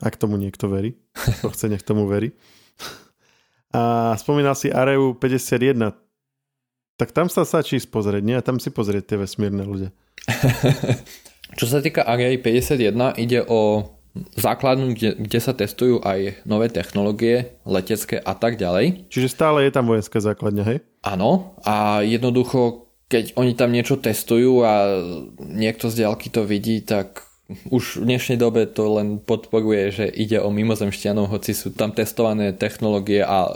Ak 0.00 0.16
tomu 0.16 0.40
niekto 0.40 0.66
verí. 0.66 0.96
To 1.44 1.52
chce, 1.52 1.68
nech 1.68 1.84
tomu 1.84 2.08
verí. 2.08 2.32
A 3.70 4.16
spomínal 4.18 4.56
si 4.58 4.72
Areu 4.72 5.14
51. 5.14 5.94
Tak 6.96 7.12
tam 7.14 7.28
sa 7.30 7.46
stačí 7.46 7.78
pozrieť, 7.86 8.22
nie? 8.24 8.34
A 8.34 8.42
tam 8.42 8.58
si 8.58 8.72
pozrieť 8.72 9.14
tie 9.14 9.18
vesmírne 9.20 9.62
ľudia. 9.62 9.94
Čo 11.58 11.66
sa 11.68 11.78
týka 11.78 12.02
Arei 12.02 12.40
51, 12.40 13.20
ide 13.20 13.44
o 13.46 13.84
základnú, 14.34 14.94
kde, 14.94 15.14
kde 15.16 15.38
sa 15.38 15.54
testujú 15.54 16.02
aj 16.02 16.42
nové 16.42 16.66
technológie, 16.66 17.54
letecké 17.62 18.18
a 18.18 18.34
tak 18.34 18.58
ďalej. 18.58 19.06
Čiže 19.06 19.30
stále 19.30 19.66
je 19.66 19.72
tam 19.72 19.86
vojenská 19.86 20.18
základňa, 20.18 20.64
hej? 20.66 20.78
Áno 21.06 21.54
a 21.62 22.02
jednoducho, 22.02 22.90
keď 23.06 23.38
oni 23.38 23.54
tam 23.54 23.70
niečo 23.70 23.98
testujú 23.98 24.62
a 24.66 25.02
niekto 25.38 25.90
z 25.90 26.04
diaľky 26.04 26.30
to 26.30 26.42
vidí, 26.46 26.82
tak 26.82 27.26
už 27.70 28.02
v 28.02 28.14
dnešnej 28.14 28.38
dobe 28.38 28.66
to 28.70 28.86
len 28.98 29.18
podporuje, 29.18 29.90
že 29.90 30.06
ide 30.06 30.38
o 30.38 30.54
mimozemšťanov, 30.54 31.34
hoci 31.34 31.50
sú 31.50 31.74
tam 31.74 31.90
testované 31.90 32.54
technológie 32.54 33.26
a 33.26 33.50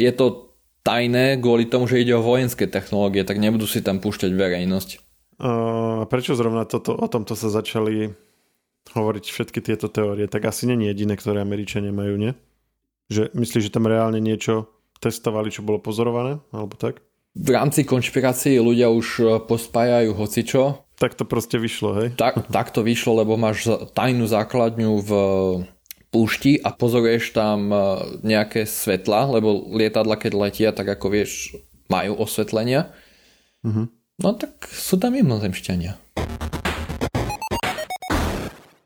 je 0.00 0.08
to 0.16 0.56
tajné 0.84 1.40
kvôli 1.40 1.68
tomu, 1.68 1.84
že 1.84 2.00
ide 2.00 2.16
o 2.16 2.24
vojenské 2.24 2.68
technológie, 2.68 3.24
tak 3.24 3.40
nebudú 3.40 3.68
si 3.68 3.84
tam 3.84 4.00
púšťať 4.00 4.32
verejnosť. 4.32 4.88
A 5.44 5.50
prečo 6.08 6.38
zrovna 6.38 6.64
toto, 6.64 6.94
o 6.96 7.08
tomto 7.10 7.36
sa 7.36 7.52
začali 7.52 8.12
hovoriť 8.94 9.24
všetky 9.26 9.60
tieto 9.60 9.90
teórie, 9.90 10.30
tak 10.30 10.46
asi 10.46 10.70
je 10.70 10.78
jediné, 10.78 11.18
ktoré 11.18 11.42
Američania 11.42 11.90
majú, 11.90 12.14
nie? 12.14 12.32
Že 13.10 13.34
myslíš, 13.34 13.68
že 13.68 13.74
tam 13.74 13.90
reálne 13.90 14.22
niečo 14.22 14.70
testovali, 15.02 15.52
čo 15.52 15.66
bolo 15.66 15.82
pozorované, 15.82 16.40
alebo 16.54 16.78
tak? 16.78 17.02
V 17.34 17.50
rámci 17.50 17.82
konšpirácií 17.82 18.62
ľudia 18.62 18.88
už 18.94 19.06
e, 19.18 19.24
pospájajú 19.42 20.14
hocičo. 20.14 20.86
Tak 21.02 21.18
to 21.18 21.26
proste 21.26 21.58
vyšlo, 21.58 21.90
hej? 21.98 22.08
Tak, 22.14 22.46
tak 22.56 22.70
to 22.70 22.86
vyšlo, 22.86 23.20
lebo 23.20 23.34
máš 23.34 23.66
tajnú 23.92 24.30
základňu 24.30 24.92
v 25.02 25.10
púšti 26.14 26.62
a 26.62 26.70
pozoruješ 26.70 27.34
tam 27.34 27.74
e, 27.74 27.76
nejaké 28.22 28.62
svetla, 28.64 29.34
lebo 29.34 29.66
lietadla 29.74 30.14
keď 30.14 30.32
letia, 30.38 30.70
tak 30.70 30.86
ako 30.86 31.10
vieš, 31.10 31.58
majú 31.90 32.14
osvetlenia. 32.22 32.94
Uh-huh. 33.66 33.90
No 34.22 34.28
tak 34.38 34.70
sú 34.70 34.94
tam 34.94 35.18
mimozemšťania. 35.18 35.98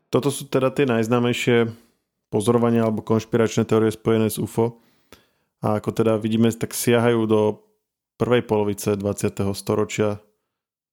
Toto 0.09 0.33
sú 0.33 0.49
teda 0.49 0.73
tie 0.73 0.89
najznámejšie 0.89 1.69
pozorovania 2.33 2.85
alebo 2.85 3.05
konšpiračné 3.05 3.65
teórie 3.65 3.93
spojené 3.93 4.29
s 4.29 4.41
UFO. 4.41 4.81
A 5.59 5.77
ako 5.81 5.91
teda 5.91 6.17
vidíme, 6.17 6.49
tak 6.53 6.73
siahajú 6.73 7.25
do 7.29 7.41
prvej 8.17 8.43
polovice 8.45 8.97
20. 8.97 9.53
storočia. 9.53 10.17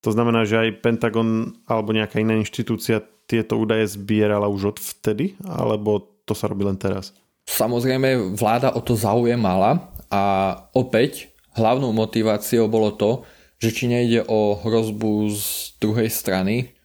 To 0.05 0.11
znamená, 0.13 0.45
že 0.45 0.61
aj 0.61 0.85
Pentagon 0.85 1.57
alebo 1.67 1.97
nejaká 1.97 2.21
iná 2.21 2.37
inštitúcia 2.37 3.03
tieto 3.27 3.59
údaje 3.59 3.91
zbierala 3.91 4.47
už 4.47 4.77
od 4.77 4.79
vtedy, 4.79 5.35
alebo 5.43 6.23
to 6.23 6.35
sa 6.35 6.47
robí 6.47 6.63
len 6.63 6.79
teraz? 6.79 7.11
Samozrejme, 7.47 8.35
vláda 8.35 8.75
o 8.75 8.83
to 8.83 8.95
záujem 8.95 9.39
mala 9.39 9.91
a 10.11 10.55
opäť 10.75 11.31
hlavnou 11.55 11.91
motiváciou 11.91 12.71
bolo 12.71 12.95
to, 12.95 13.27
že 13.59 13.73
či 13.73 13.85
nejde 13.89 14.27
o 14.29 14.59
hrozbu 14.61 15.31
z 15.33 15.75
druhej 15.81 16.11
strany, 16.11 16.76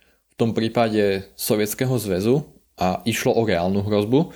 tom 0.41 0.57
prípade 0.57 1.29
Sovietskeho 1.37 1.93
zväzu 2.01 2.41
a 2.73 3.05
išlo 3.05 3.37
o 3.37 3.45
reálnu 3.45 3.85
hrozbu. 3.85 4.33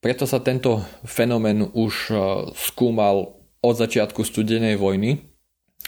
Preto 0.00 0.24
sa 0.24 0.40
tento 0.40 0.80
fenomén 1.04 1.60
už 1.76 1.92
e, 2.08 2.14
skúmal 2.56 3.36
od 3.60 3.74
začiatku 3.76 4.24
studenej 4.24 4.80
vojny. 4.80 5.28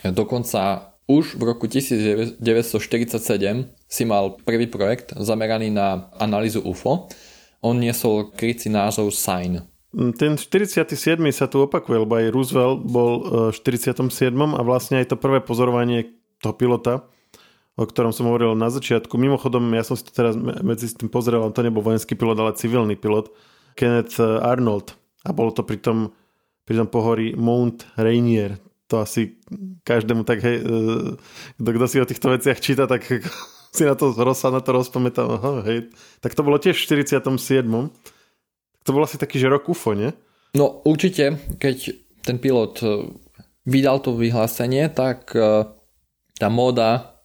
Dokonca 0.04 0.92
už 1.08 1.40
v 1.40 1.42
roku 1.48 1.64
1947 1.64 2.44
si 3.88 4.02
mal 4.04 4.36
prvý 4.44 4.68
projekt 4.68 5.16
zameraný 5.16 5.72
na 5.72 6.12
analýzu 6.20 6.60
UFO. 6.60 7.08
On 7.64 7.72
niesol 7.72 8.28
krycí 8.36 8.68
názov 8.68 9.16
SIGN. 9.16 9.64
Ten 10.20 10.36
47. 10.36 10.92
sa 11.32 11.48
tu 11.48 11.64
opakuje, 11.64 12.04
lebo 12.04 12.20
aj 12.20 12.28
Roosevelt 12.28 12.84
bol 12.84 13.12
e, 13.24 13.56
v 13.56 13.56
47. 13.56 14.12
a 14.36 14.60
vlastne 14.60 15.00
aj 15.00 15.08
to 15.08 15.16
prvé 15.16 15.40
pozorovanie 15.40 16.12
toho 16.44 16.52
pilota 16.52 17.08
o 17.78 17.86
ktorom 17.86 18.10
som 18.10 18.26
hovoril 18.26 18.58
na 18.58 18.74
začiatku. 18.74 19.14
Mimochodom, 19.14 19.70
ja 19.70 19.86
som 19.86 19.94
si 19.94 20.02
to 20.02 20.10
teraz 20.10 20.34
medzi 20.34 20.90
tým 20.90 21.06
pozrel, 21.06 21.38
on 21.38 21.54
to 21.54 21.62
nebol 21.62 21.78
vojenský 21.78 22.18
pilot, 22.18 22.34
ale 22.42 22.58
civilný 22.58 22.98
pilot, 22.98 23.30
Kenneth 23.78 24.18
eh, 24.18 24.26
Arnold. 24.42 24.98
A 25.22 25.30
bolo 25.30 25.54
to 25.54 25.62
pri 25.62 25.78
tom, 25.78 26.10
pri 26.66 26.74
tom 26.82 26.90
pohorí 26.90 27.38
Mount 27.38 27.86
Rainier. 27.94 28.58
To 28.90 28.98
asi 28.98 29.38
každému 29.86 30.26
tak, 30.26 30.42
hej, 30.42 30.58
eh, 30.58 31.62
kto, 31.62 31.86
si 31.86 32.02
o 32.02 32.10
týchto 32.10 32.34
veciach 32.34 32.58
číta, 32.58 32.90
tak 32.90 33.06
si 33.76 33.86
na 33.86 33.94
to 33.94 34.10
rozsa 34.10 34.50
na 34.50 34.58
to 34.58 34.74
rozpamätá. 34.74 35.22
Hej. 35.62 35.94
Tak 36.18 36.34
to 36.34 36.42
bolo 36.42 36.58
tiež 36.58 36.74
v 36.74 37.06
47. 37.06 37.62
To 38.82 38.90
bol 38.90 39.06
asi 39.06 39.22
taký, 39.22 39.38
že 39.38 39.46
rok 39.46 39.70
UFO, 39.70 39.94
nie? 39.94 40.10
No 40.58 40.82
určite, 40.82 41.38
keď 41.62 41.94
ten 42.26 42.42
pilot 42.42 42.82
eh, 42.82 43.06
vydal 43.70 44.02
to 44.02 44.18
vyhlásenie, 44.18 44.90
tak 44.90 45.30
tá 46.38 46.48
móda 46.48 47.17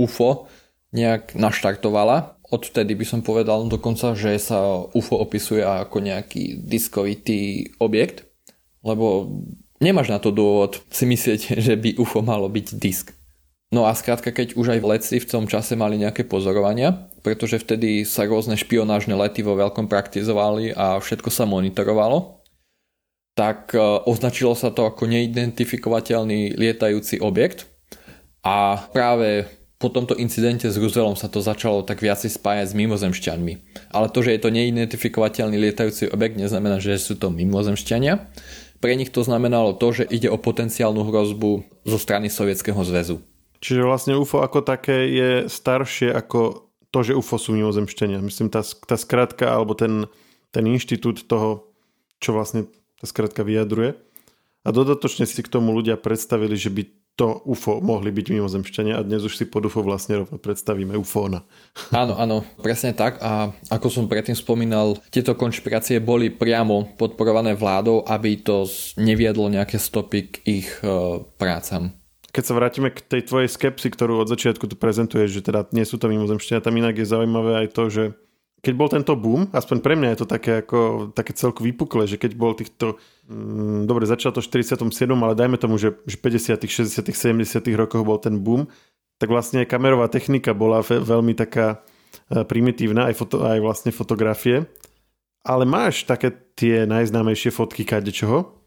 UFO 0.00 0.48
nejak 0.96 1.36
naštartovala. 1.36 2.40
Odvtedy 2.48 2.96
by 2.96 3.04
som 3.06 3.20
povedal 3.20 3.68
dokonca, 3.68 4.16
že 4.16 4.34
sa 4.40 4.88
UFO 4.96 5.20
opisuje 5.20 5.62
ako 5.62 6.00
nejaký 6.00 6.64
diskovitý 6.64 7.70
objekt. 7.78 8.26
lebo 8.80 9.28
nemáš 9.76 10.08
na 10.08 10.16
to 10.16 10.32
dôvod 10.32 10.80
si 10.88 11.04
myslieť, 11.04 11.40
že 11.66 11.74
by 11.76 12.00
UFO 12.00 12.24
malo 12.24 12.48
byť 12.48 12.66
disk. 12.80 13.12
No 13.70 13.86
a 13.86 13.94
skrátka, 13.94 14.34
keď 14.34 14.58
už 14.58 14.74
aj 14.74 14.80
letci 14.82 15.16
v 15.22 15.30
tom 15.30 15.46
čase 15.46 15.78
mali 15.78 15.94
nejaké 15.94 16.26
pozorovania, 16.26 17.06
pretože 17.22 17.62
vtedy 17.62 18.02
sa 18.02 18.26
rôzne 18.26 18.58
špionážne 18.58 19.14
lety 19.14 19.46
vo 19.46 19.54
veľkom 19.54 19.86
praktizovali 19.86 20.74
a 20.74 20.98
všetko 20.98 21.30
sa 21.30 21.46
monitorovalo, 21.46 22.42
tak 23.38 23.70
e, 23.70 23.78
označilo 24.10 24.58
sa 24.58 24.74
to 24.74 24.90
ako 24.90 25.06
neidentifikovateľný 25.06 26.58
lietajúci 26.58 27.22
objekt 27.22 27.70
a 28.42 28.90
práve 28.90 29.46
po 29.80 29.88
tomto 29.88 30.12
incidente 30.20 30.68
s 30.68 30.76
Rooseveltom 30.76 31.16
sa 31.16 31.32
to 31.32 31.40
začalo 31.40 31.80
tak 31.80 32.04
viac 32.04 32.20
spájať 32.20 32.68
s 32.68 32.76
mimozemšťanmi. 32.76 33.54
Ale 33.96 34.12
to, 34.12 34.20
že 34.20 34.36
je 34.36 34.40
to 34.44 34.52
neidentifikovateľný 34.52 35.56
lietajúci 35.56 36.12
objekt, 36.12 36.36
neznamená, 36.36 36.84
že 36.84 37.00
sú 37.00 37.16
to 37.16 37.32
mimozemšťania. 37.32 38.20
Pre 38.84 38.92
nich 38.92 39.08
to 39.08 39.24
znamenalo 39.24 39.72
to, 39.72 40.04
že 40.04 40.04
ide 40.12 40.28
o 40.28 40.36
potenciálnu 40.36 41.00
hrozbu 41.08 41.64
zo 41.88 41.96
strany 41.96 42.28
Sovietskeho 42.28 42.76
zväzu. 42.84 43.24
Čiže 43.64 43.88
vlastne 43.88 44.20
UFO 44.20 44.44
ako 44.44 44.60
také 44.60 45.08
je 45.16 45.30
staršie 45.48 46.12
ako 46.12 46.68
to, 46.92 46.98
že 47.00 47.16
UFO 47.16 47.40
sú 47.40 47.56
mimozemšťania. 47.56 48.20
Myslím, 48.20 48.52
tá, 48.52 48.60
tá 48.60 49.00
skratka 49.00 49.48
alebo 49.48 49.72
ten, 49.72 50.04
ten 50.52 50.64
inštitút 50.68 51.24
toho, 51.24 51.72
čo 52.20 52.36
vlastne 52.36 52.68
tá 53.00 53.08
skratka 53.08 53.40
vyjadruje. 53.40 53.96
A 54.60 54.68
dodatočne 54.76 55.24
si 55.24 55.40
k 55.40 55.48
tomu 55.48 55.72
ľudia 55.72 55.96
predstavili, 55.96 56.52
že 56.52 56.68
by 56.68 56.99
to 57.18 57.42
UFO 57.44 57.84
mohli 57.84 58.08
byť 58.14 58.26
mimozemšťania 58.32 58.96
a 58.96 59.04
dnes 59.04 59.20
už 59.26 59.36
si 59.36 59.44
pod 59.44 59.68
UFO 59.68 59.84
vlastne 59.84 60.24
rovno 60.24 60.40
predstavíme 60.40 60.96
UFOna. 60.96 61.44
Áno, 61.92 62.16
áno, 62.16 62.42
presne 62.64 62.96
tak 62.96 63.20
a 63.20 63.52
ako 63.68 63.86
som 63.92 64.04
predtým 64.08 64.32
spomínal, 64.32 64.96
tieto 65.12 65.36
konšpirácie 65.36 66.00
boli 66.00 66.32
priamo 66.32 66.96
podporované 66.96 67.52
vládou, 67.52 68.08
aby 68.08 68.40
to 68.40 68.64
neviedlo 68.96 69.52
nejaké 69.52 69.76
stopy 69.76 70.32
k 70.32 70.34
ich 70.48 70.68
uh, 70.80 71.20
prácam 71.36 71.92
keď 72.30 72.44
sa 72.46 72.54
vrátime 72.54 72.94
k 72.94 73.02
tej 73.02 73.26
tvojej 73.26 73.50
skepsi, 73.50 73.90
ktorú 73.90 74.22
od 74.22 74.30
začiatku 74.30 74.62
tu 74.70 74.78
prezentuješ, 74.78 75.42
že 75.42 75.46
teda 75.50 75.66
nie 75.74 75.82
sú 75.82 75.98
to 75.98 76.06
mimozemšťania, 76.06 76.62
tam 76.62 76.78
inak 76.78 76.94
je 77.02 77.10
zaujímavé 77.10 77.66
aj 77.66 77.68
to, 77.74 77.84
že 77.90 78.02
keď 78.60 78.74
bol 78.76 78.88
tento 78.92 79.16
boom, 79.16 79.48
aspoň 79.56 79.76
pre 79.80 79.96
mňa 79.96 80.08
je 80.12 80.18
to 80.20 80.26
také, 80.28 80.52
ako, 80.60 81.10
také 81.16 81.32
celku 81.32 81.64
vypukle, 81.64 82.04
že 82.04 82.20
keď 82.20 82.36
bol 82.36 82.52
týchto, 82.52 83.00
mm, 83.24 83.88
dobre, 83.88 84.04
začal 84.04 84.36
to 84.36 84.44
v 84.44 84.52
47, 84.52 84.84
ale 85.16 85.32
dajme 85.32 85.56
tomu, 85.56 85.80
že, 85.80 85.96
že 86.04 86.20
50., 86.20 86.60
60., 86.68 87.00
70. 87.00 87.80
rokoch 87.80 88.04
bol 88.04 88.20
ten 88.20 88.36
boom, 88.36 88.68
tak 89.16 89.32
vlastne 89.32 89.64
kamerová 89.64 90.12
technika 90.12 90.52
bola 90.52 90.84
ve, 90.84 91.00
veľmi 91.00 91.32
taká 91.32 91.80
e, 92.28 92.44
primitívna, 92.44 93.08
aj, 93.08 93.14
foto, 93.16 93.44
aj 93.48 93.58
vlastne 93.64 93.92
fotografie. 93.96 94.68
Ale 95.40 95.64
máš 95.64 96.04
také 96.04 96.28
tie 96.52 96.84
najznámejšie 96.84 97.48
fotky 97.48 97.88
kadečoho. 97.88 98.60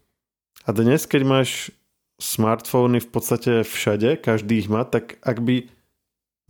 A 0.66 0.70
dnes, 0.74 1.06
keď 1.06 1.22
máš 1.22 1.70
smartfóny 2.18 2.98
v 2.98 3.10
podstate 3.14 3.52
všade, 3.62 4.18
každý 4.26 4.66
ich 4.66 4.70
má, 4.74 4.82
tak 4.90 5.22
ak 5.22 5.38
by 5.38 5.70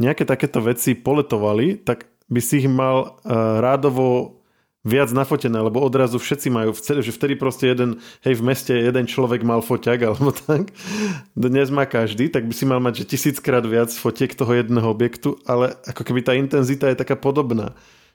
nejaké 0.01 0.23
takéto 0.23 0.63
veci 0.63 0.95
poletovali, 0.95 1.81
tak 1.81 2.12
by 2.29 2.41
si 2.41 2.63
ich 2.63 2.67
mal 2.69 3.19
uh, 3.23 3.59
rádovo 3.63 4.39
viac 4.83 5.15
nafotené, 5.15 5.55
lebo 5.63 5.79
odrazu 5.79 6.19
všetci 6.19 6.51
majú, 6.51 6.75
že 6.75 7.15
vtedy 7.15 7.39
proste 7.39 7.71
jeden, 7.71 8.03
hej, 8.27 8.35
v 8.35 8.43
meste 8.43 8.75
jeden 8.75 9.07
človek 9.07 9.39
mal 9.47 9.63
foťak, 9.63 9.99
alebo 10.11 10.35
tak. 10.35 10.75
Dnes 11.33 11.71
má 11.71 11.87
každý, 11.87 12.27
tak 12.27 12.43
by 12.43 12.53
si 12.53 12.67
mal 12.67 12.83
mať, 12.83 13.03
že 13.03 13.15
tisíckrát 13.15 13.63
viac 13.63 13.95
fotiek 13.95 14.35
toho 14.35 14.51
jedného 14.51 14.87
objektu, 14.91 15.39
ale 15.47 15.79
ako 15.87 16.03
keby 16.03 16.19
tá 16.21 16.35
intenzita 16.35 16.91
je 16.91 16.99
taká 16.99 17.15
podobná 17.15 17.73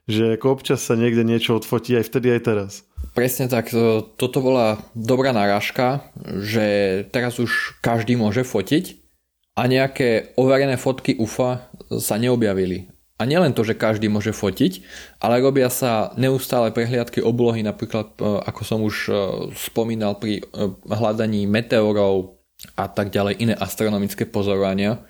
že 0.09 0.41
ako 0.41 0.57
občas 0.57 0.81
sa 0.81 0.97
niekde 0.97 1.21
niečo 1.21 1.61
odfotí 1.61 1.93
aj 1.93 2.09
vtedy, 2.09 2.33
aj 2.33 2.43
teraz. 2.43 2.73
Presne 3.13 3.45
tak, 3.47 3.69
toto 4.17 4.39
bola 4.41 4.81
dobrá 4.97 5.37
narážka, 5.37 6.09
že 6.25 7.05
teraz 7.13 7.37
už 7.37 7.77
každý 7.85 8.17
môže 8.17 8.41
fotiť 8.41 9.05
a 9.53 9.69
nejaké 9.69 10.33
overené 10.41 10.81
fotky 10.81 11.21
UFA 11.21 11.69
sa 12.01 12.17
neobjavili. 12.17 12.89
A 13.19 13.27
nielen 13.27 13.51
to, 13.51 13.67
že 13.67 13.75
každý 13.75 14.07
môže 14.07 14.31
fotiť, 14.31 14.79
ale 15.19 15.43
robia 15.43 15.67
sa 15.75 16.15
neustále 16.15 16.71
prehliadky 16.71 17.19
oblohy, 17.19 17.67
napríklad 17.67 18.15
e, 18.15 18.23
ako 18.47 18.63
som 18.63 18.79
už 18.87 18.97
e, 19.11 19.13
spomínal 19.59 20.23
pri 20.23 20.39
e, 20.39 20.43
hľadaní 20.87 21.51
meteorov 21.51 22.39
a 22.79 22.87
tak 22.87 23.11
ďalej, 23.11 23.43
iné 23.43 23.55
astronomické 23.59 24.23
pozorovania. 24.23 25.03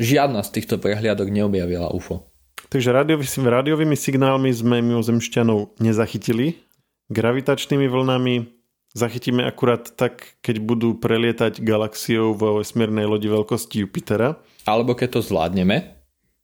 Žiadna 0.00 0.40
z 0.40 0.50
týchto 0.56 0.80
prehliadok 0.80 1.28
neobjavila 1.28 1.92
UFO. 1.92 2.24
Takže 2.72 2.96
rádiovými 2.96 3.96
signálmi 3.96 4.48
sme 4.48 4.80
mimozemšťanov 4.80 5.84
nezachytili. 5.84 6.64
Gravitačnými 7.12 7.92
vlnami 7.92 8.48
zachytíme 8.96 9.44
akurát 9.44 9.84
tak, 10.00 10.40
keď 10.40 10.64
budú 10.64 10.96
prelietať 10.96 11.60
galaxiou 11.60 12.32
vo 12.32 12.60
vesmírnej 12.60 13.04
lodi 13.04 13.28
veľkosti 13.28 13.84
Jupitera. 13.84 14.40
Alebo 14.64 14.96
keď 14.96 15.20
to 15.20 15.20
zvládneme 15.24 15.97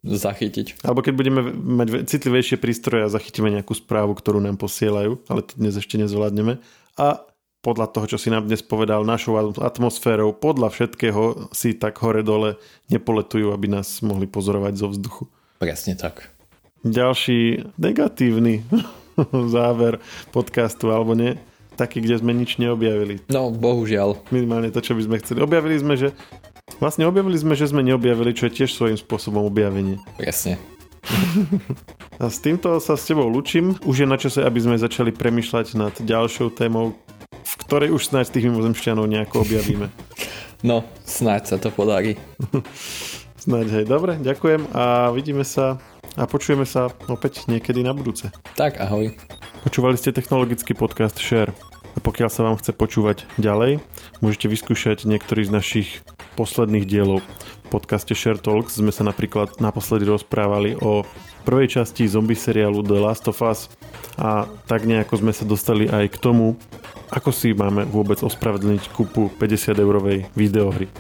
zachytiť. 0.05 0.85
Alebo 0.85 1.01
keď 1.01 1.15
budeme 1.17 1.41
mať 1.57 2.05
citlivejšie 2.05 2.61
prístroje 2.61 3.09
a 3.09 3.13
zachytíme 3.13 3.49
nejakú 3.49 3.73
správu, 3.73 4.13
ktorú 4.13 4.39
nám 4.45 4.61
posielajú, 4.61 5.25
ale 5.33 5.41
to 5.41 5.57
dnes 5.57 5.75
ešte 5.81 5.97
nezvládneme. 5.97 6.61
A 7.01 7.25
podľa 7.65 7.89
toho, 7.89 8.05
čo 8.05 8.21
si 8.21 8.29
nám 8.29 8.45
dnes 8.45 8.61
povedal, 8.61 9.09
našou 9.09 9.41
atmosférou, 9.57 10.37
podľa 10.37 10.69
všetkého 10.69 11.49
si 11.57 11.73
tak 11.73 11.97
hore-dole 12.05 12.61
nepoletujú, 12.93 13.57
aby 13.57 13.73
nás 13.73 14.05
mohli 14.05 14.29
pozorovať 14.29 14.73
zo 14.77 14.93
vzduchu. 14.93 15.25
Presne 15.57 15.97
tak. 15.97 16.29
Ďalší 16.85 17.73
negatívny 17.81 18.61
záver 19.57 20.05
podcastu, 20.29 20.93
alebo 20.93 21.17
nie? 21.17 21.41
Taký, 21.75 22.05
kde 22.05 22.21
sme 22.21 22.37
nič 22.37 22.61
neobjavili. 22.61 23.25
No, 23.33 23.49
bohužiaľ. 23.51 24.29
Minimálne 24.31 24.69
to, 24.71 24.85
čo 24.85 24.93
by 24.95 25.03
sme 25.03 25.17
chceli. 25.25 25.41
Objavili 25.41 25.81
sme, 25.81 25.97
že... 25.97 26.13
Vlastne 26.81 27.07
objavili 27.07 27.37
sme, 27.39 27.55
že 27.57 27.71
sme 27.71 27.85
neobjavili, 27.85 28.37
čo 28.37 28.49
je 28.49 28.65
tiež 28.65 28.71
svojím 28.73 28.99
spôsobom 28.99 29.45
objavenie. 29.45 30.01
Presne. 30.17 30.57
A 32.17 32.33
s 32.33 32.41
týmto 32.41 32.81
sa 32.81 32.97
s 32.97 33.05
tebou 33.05 33.29
lučím. 33.29 33.77
Už 33.85 34.05
je 34.05 34.09
na 34.09 34.17
čase, 34.17 34.41
aby 34.41 34.59
sme 34.61 34.81
začali 34.81 35.13
premyšľať 35.13 35.67
nad 35.77 35.95
ďalšou 36.01 36.57
témou, 36.57 36.97
v 37.45 37.55
ktorej 37.69 37.93
už 37.93 38.09
snáď 38.09 38.33
tých 38.33 38.49
mimozemšťanov 38.49 39.05
nejako 39.09 39.45
objavíme. 39.45 39.89
No, 40.65 40.81
snáď 41.05 41.43
sa 41.45 41.57
to 41.61 41.69
podarí. 41.69 42.17
Snáď 43.45 43.67
hej, 43.69 43.85
dobre, 43.85 44.17
ďakujem 44.17 44.73
a 44.73 45.13
vidíme 45.13 45.45
sa 45.45 45.77
a 46.17 46.25
počujeme 46.25 46.65
sa 46.65 46.89
opäť 47.05 47.45
niekedy 47.53 47.85
na 47.85 47.93
budúce. 47.93 48.33
Tak, 48.57 48.81
ahoj. 48.81 49.13
Počúvali 49.69 50.01
ste 50.01 50.17
technologický 50.17 50.73
podcast 50.73 51.21
Share. 51.21 51.53
A 51.93 52.01
pokiaľ 52.01 52.33
sa 52.33 52.49
vám 52.49 52.57
chce 52.57 52.73
počúvať 52.73 53.29
ďalej, 53.37 53.85
môžete 54.25 54.49
vyskúšať 54.49 55.05
niektorý 55.05 55.45
z 55.45 55.53
našich 55.53 55.89
posledných 56.35 56.87
dielov. 56.87 57.23
V 57.67 57.69
podcaste 57.71 58.13
Share 58.13 58.39
Talks 58.39 58.79
sme 58.79 58.91
sa 58.91 59.07
napríklad 59.07 59.59
naposledy 59.63 60.07
rozprávali 60.07 60.77
o 60.79 61.07
prvej 61.47 61.81
časti 61.81 62.11
zombie 62.11 62.37
seriálu 62.37 62.83
The 62.83 62.99
Last 62.99 63.27
of 63.31 63.41
Us 63.41 63.71
a 64.19 64.47
tak 64.67 64.87
nejako 64.87 65.23
sme 65.23 65.33
sa 65.33 65.47
dostali 65.47 65.87
aj 65.87 66.15
k 66.15 66.21
tomu, 66.21 66.59
ako 67.11 67.31
si 67.31 67.55
máme 67.55 67.87
vôbec 67.87 68.19
ospravedlniť 68.23 68.91
kupu 68.91 69.31
50 69.39 69.79
eurovej 69.79 70.27
videohry. 70.35 70.91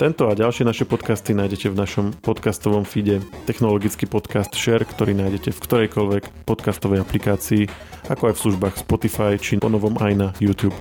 Tento 0.00 0.32
a 0.32 0.32
ďalšie 0.32 0.64
naše 0.64 0.88
podcasty 0.88 1.36
nájdete 1.36 1.68
v 1.68 1.76
našom 1.76 2.06
podcastovom 2.24 2.88
feede 2.88 3.20
Technologický 3.44 4.08
podcast 4.08 4.48
Share, 4.56 4.88
ktorý 4.88 5.12
nájdete 5.12 5.52
v 5.52 5.60
ktorejkoľvek 5.60 6.48
podcastovej 6.48 7.04
aplikácii, 7.04 7.68
ako 8.08 8.32
aj 8.32 8.34
v 8.34 8.42
službách 8.48 8.74
Spotify 8.80 9.36
či 9.36 9.60
ponovom 9.60 10.00
aj 10.00 10.12
na 10.16 10.28
YouTube. 10.40 10.72